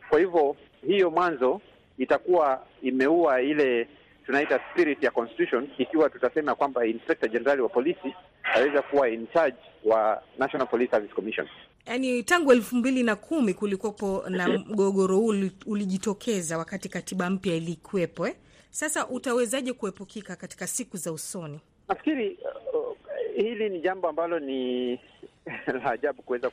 Kwa 0.09 0.19
hivyo 0.19 0.55
hiyo 0.87 1.11
mwanzo 1.11 1.61
itakuwa 1.97 2.61
imeua 2.81 3.41
ile 3.41 3.87
tunaita 4.25 4.59
spirit 4.71 5.03
ya 5.03 5.11
constitution, 5.11 5.69
ikiwa 5.77 6.09
tutasema 6.09 6.55
kwamba 6.55 6.85
inspector 6.85 7.29
general 7.29 7.61
wa 7.61 7.69
polisi 7.69 8.13
aweza 8.55 8.81
kuwa 8.81 9.09
in 9.09 9.27
charge 9.33 9.57
wa 9.85 10.23
National 10.37 10.67
Police 10.67 10.91
Service 10.91 11.13
Commission. 11.15 11.47
Yaani 11.85 12.23
tangu 12.23 12.51
elfu 12.51 12.75
mbili 12.75 13.03
na 13.03 13.15
kumi 13.15 13.53
kulikuwepo 13.53 14.23
na 14.29 14.47
mgogoro 14.47 15.17
huu 15.17 15.33
ulijitokeza 15.65 16.57
wakati 16.57 16.89
katiba 16.89 17.29
mpya 17.29 17.55
ilikuwepo 17.55 18.27
eh? 18.27 18.35
Sasa 18.69 19.07
utawezaje 19.07 19.73
kuepukika 19.73 20.35
katika 20.35 20.67
siku 20.67 20.97
za 20.97 21.11
usoni? 21.11 21.59
Nafikiri 21.87 22.37
uh, 22.73 22.97
hili 23.35 23.69
ni 23.69 23.79
jambo 23.79 24.07
ambalo 24.09 24.39
ni 24.39 24.91
la 25.83 25.91
ajabu 25.91 26.21
kuweza 26.21 26.49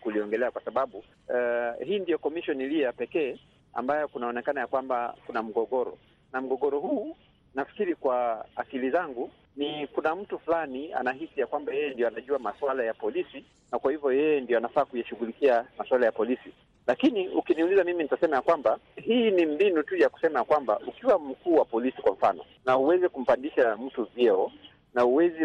kuliongelea 0.00 0.50
kwa 0.50 0.62
sababu 0.64 0.98
uh, 0.98 1.86
hii 1.86 1.98
ndiyo 1.98 2.18
commission 2.18 2.60
iliyo 2.60 2.82
ya 2.82 2.92
pekee 2.92 3.38
ambayo 3.74 4.08
kunaonekana 4.08 4.60
ya 4.60 4.66
kwamba 4.66 5.14
kuna 5.26 5.42
mgogoro 5.42 5.98
na 6.32 6.40
mgogoro 6.40 6.80
huu 6.80 7.16
nafikiri 7.54 7.94
kwa 7.94 8.44
akili 8.56 8.90
zangu 8.90 9.30
ni 9.56 9.86
kuna 9.86 10.14
mtu 10.16 10.38
fulani 10.38 10.92
anahisi 10.92 11.40
ya 11.40 11.46
kwamba 11.46 11.72
yeye 11.74 11.90
ndio 11.90 12.08
anajua 12.08 12.38
masuala 12.38 12.84
ya 12.84 12.94
polisi 12.94 13.44
na 13.72 13.78
kwa 13.78 13.92
hivyo 13.92 14.12
yeye 14.12 14.40
ndio 14.40 14.58
anafaa 14.58 14.84
kuyashughulikia 14.84 15.64
masuala 15.78 16.06
ya 16.06 16.12
polisi. 16.12 16.52
Lakini 16.86 17.28
ukiniuliza 17.28 17.84
mimi, 17.84 18.02
nitasema 18.02 18.36
ya 18.36 18.42
kwamba 18.42 18.78
hii 18.96 19.30
ni 19.30 19.46
mbinu 19.46 19.82
tu 19.82 19.96
ya 19.96 20.08
kusema 20.08 20.38
ya 20.38 20.44
kwamba 20.44 20.80
ukiwa 20.86 21.18
mkuu 21.18 21.54
wa 21.54 21.64
polisi 21.64 22.02
kwa 22.02 22.12
mfano, 22.12 22.44
na 22.66 22.72
huwezi 22.72 23.08
kumpandisha 23.08 23.76
mtu 23.76 24.04
vyeo 24.16 24.52
na 24.94 25.02
huwezi 25.02 25.44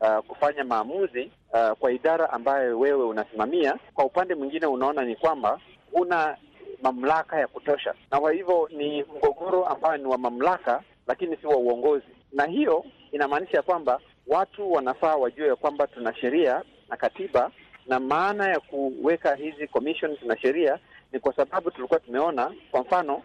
uh, 0.00 0.18
kufanya 0.26 0.64
maamuzi 0.64 1.30
uh, 1.52 1.70
kwa 1.78 1.92
idara 1.92 2.30
ambayo 2.32 2.78
wewe 2.78 3.04
unasimamia, 3.04 3.78
kwa 3.94 4.04
upande 4.04 4.34
mwingine 4.34 4.66
unaona 4.66 5.04
ni 5.04 5.16
kwamba 5.16 5.60
una 5.92 6.36
mamlaka 6.82 7.38
ya 7.40 7.46
kutosha, 7.46 7.94
na 8.10 8.20
kwa 8.20 8.32
hivyo 8.32 8.68
ni 8.76 9.02
mgogoro 9.02 9.64
ambayo 9.66 9.96
ni 9.96 10.04
wa 10.04 10.18
mamlaka, 10.18 10.82
lakini 11.06 11.36
si 11.36 11.46
wa 11.46 11.56
uongozi. 11.56 12.06
Na 12.32 12.44
hiyo 12.46 12.84
inamaanisha 13.12 13.62
kwamba 13.62 14.00
watu 14.26 14.72
wanafaa 14.72 15.16
wajue 15.16 15.48
ya 15.48 15.56
kwamba 15.56 15.86
tuna 15.86 16.14
sheria 16.14 16.62
na 16.88 16.96
katiba, 16.96 17.50
na 17.86 18.00
maana 18.00 18.48
ya 18.48 18.60
kuweka 18.60 19.34
hizi 19.34 19.66
commissions 19.68 20.22
na 20.22 20.38
sheria 20.38 20.78
ni 21.12 21.20
kwa 21.20 21.34
sababu 21.36 21.70
tulikuwa 21.70 22.00
tumeona, 22.00 22.52
kwa 22.70 22.80
mfano 22.80 23.22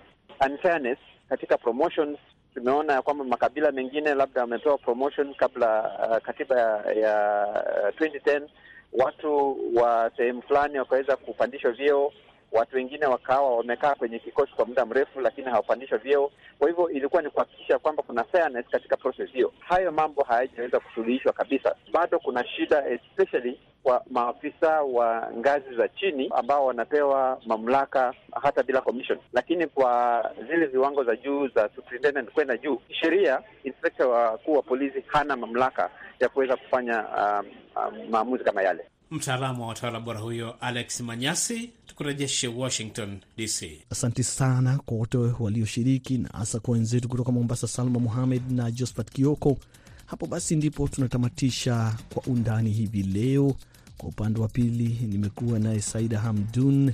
unfairness 0.50 0.98
katika 1.30 1.58
promotions. 1.58 2.18
Tumeona 2.54 2.94
ya 2.94 3.02
kwamba 3.02 3.24
makabila 3.24 3.72
mengine 3.72 4.14
labda 4.16 4.42
wamepewa 4.42 4.78
promotion 4.78 5.34
kabla 5.36 5.92
uh, 6.12 6.18
katiba 6.18 6.60
ya, 6.60 6.94
ya 6.94 7.48
uh, 7.84 8.06
2010 8.08 8.42
watu 8.94 9.58
wa 9.76 10.12
sehemu 10.18 10.42
fulani 10.42 10.80
wakaweza 10.80 11.16
kupandishwa 11.16 11.72
vyeo 11.72 12.12
watu 12.52 12.76
wengine 12.76 13.06
wakawa 13.06 13.58
wamekaa 13.58 13.96
kwenye 13.96 14.20
kikosi 14.20 14.52
kwa 14.54 14.66
muda 14.66 14.86
mrefu, 14.86 15.20
lakini 15.22 15.48
hawapandishwa 15.50 15.98
vyeo. 15.98 16.32
Kwa 16.60 16.68
hivyo 16.70 16.90
ilikuwa 16.90 17.22
ni 17.22 17.30
kuhakikisha 17.30 17.80
kwamba 17.80 18.04
kuna 18.04 18.24
fairness 18.24 18.66
katika 18.72 18.98
process 18.98 19.30
hiyo. 19.30 19.54
Hayo 19.60 19.92
mambo 19.92 20.24
hayajaweza 20.24 20.80
kusuluhishwa 20.80 21.34
kabisa, 21.34 21.76
bado 21.94 22.20
kuna 22.20 22.48
shida, 22.48 22.84
especially 22.90 23.60
kwa 23.84 24.04
maafisa 24.10 24.82
wa 24.82 25.32
ngazi 25.38 25.76
za 25.76 25.88
chini 25.88 26.32
ambao 26.36 26.66
wanapewa 26.66 27.42
mamlaka 27.46 28.14
hata 28.42 28.64
bila 28.64 28.82
commission, 28.82 29.20
lakini 29.34 29.68
kwa 29.68 30.26
zile 30.50 30.66
viwango 30.66 31.04
za 31.04 31.16
juu 31.16 31.48
za 31.48 31.70
superintendent 31.76 32.30
kwenda 32.32 32.58
juu, 32.58 32.82
sheria, 33.02 33.42
inspekta 33.64 34.08
wakuu 34.08 34.54
wa 34.54 34.62
polisi 34.62 35.04
hana 35.08 35.36
mamlaka 35.36 35.90
ya 36.20 36.30
kuweza 36.30 36.56
kufanya 36.56 37.06
um, 37.08 37.46
um, 37.76 38.10
maamuzi 38.10 38.44
kama 38.44 38.62
yale. 38.64 38.86
Mtaalamu 39.12 39.62
wa 39.62 39.68
watawala 39.68 40.00
bora 40.00 40.20
huyo 40.20 40.56
Alex 40.62 41.02
Manyasi. 41.02 41.70
Tukurejeshe 41.88 42.48
Washington 42.48 43.20
DC. 43.38 43.82
Asante 43.90 44.24
sana 44.24 44.78
kwa 44.86 44.98
wote 44.98 45.18
walioshiriki 45.18 46.18
na 46.18 46.30
hasa 46.34 46.60
kwa 46.60 46.74
wenzetu 46.74 47.10
kutoka 47.10 47.32
Mombasa, 47.32 47.68
Salma 47.68 48.00
Muhamed 48.00 48.52
na 48.52 48.72
Josphat 48.72 49.12
Kioko. 49.12 49.58
Hapo 50.06 50.28
basi 50.28 50.56
ndipo 50.56 50.88
tunatamatisha 50.88 51.96
kwa 52.14 52.24
undani 52.24 52.70
hivi 52.72 53.04
leo. 53.04 53.56
Kwa 53.98 54.10
upande 54.10 54.40
wa 54.40 54.48
pili 54.48 54.98
nimekuwa 55.08 55.60
naye 55.60 55.82
Saida 55.82 56.20
Hamdun 56.20 56.94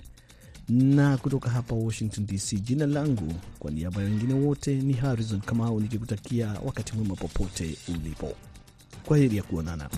na 0.70 1.18
kutoka 1.18 1.50
hapa 1.50 1.76
Washington 1.76 2.26
DC, 2.26 2.54
jina 2.62 2.86
langu 2.88 3.34
kwa 3.60 3.72
niaba 3.72 4.02
ya 4.04 4.10
wengine 4.10 4.34
wote 4.34 4.76
ni 4.76 4.94
Harrison 4.94 5.42
Kamau 5.42 5.80
nikikutakia 5.80 6.56
wakati 6.66 6.96
mwema 6.96 7.16
popote 7.16 7.78
ulipo. 7.88 8.34
Kwa 9.06 9.18
heri 9.18 9.38
ya 9.38 9.44
kuonana. 9.44 9.90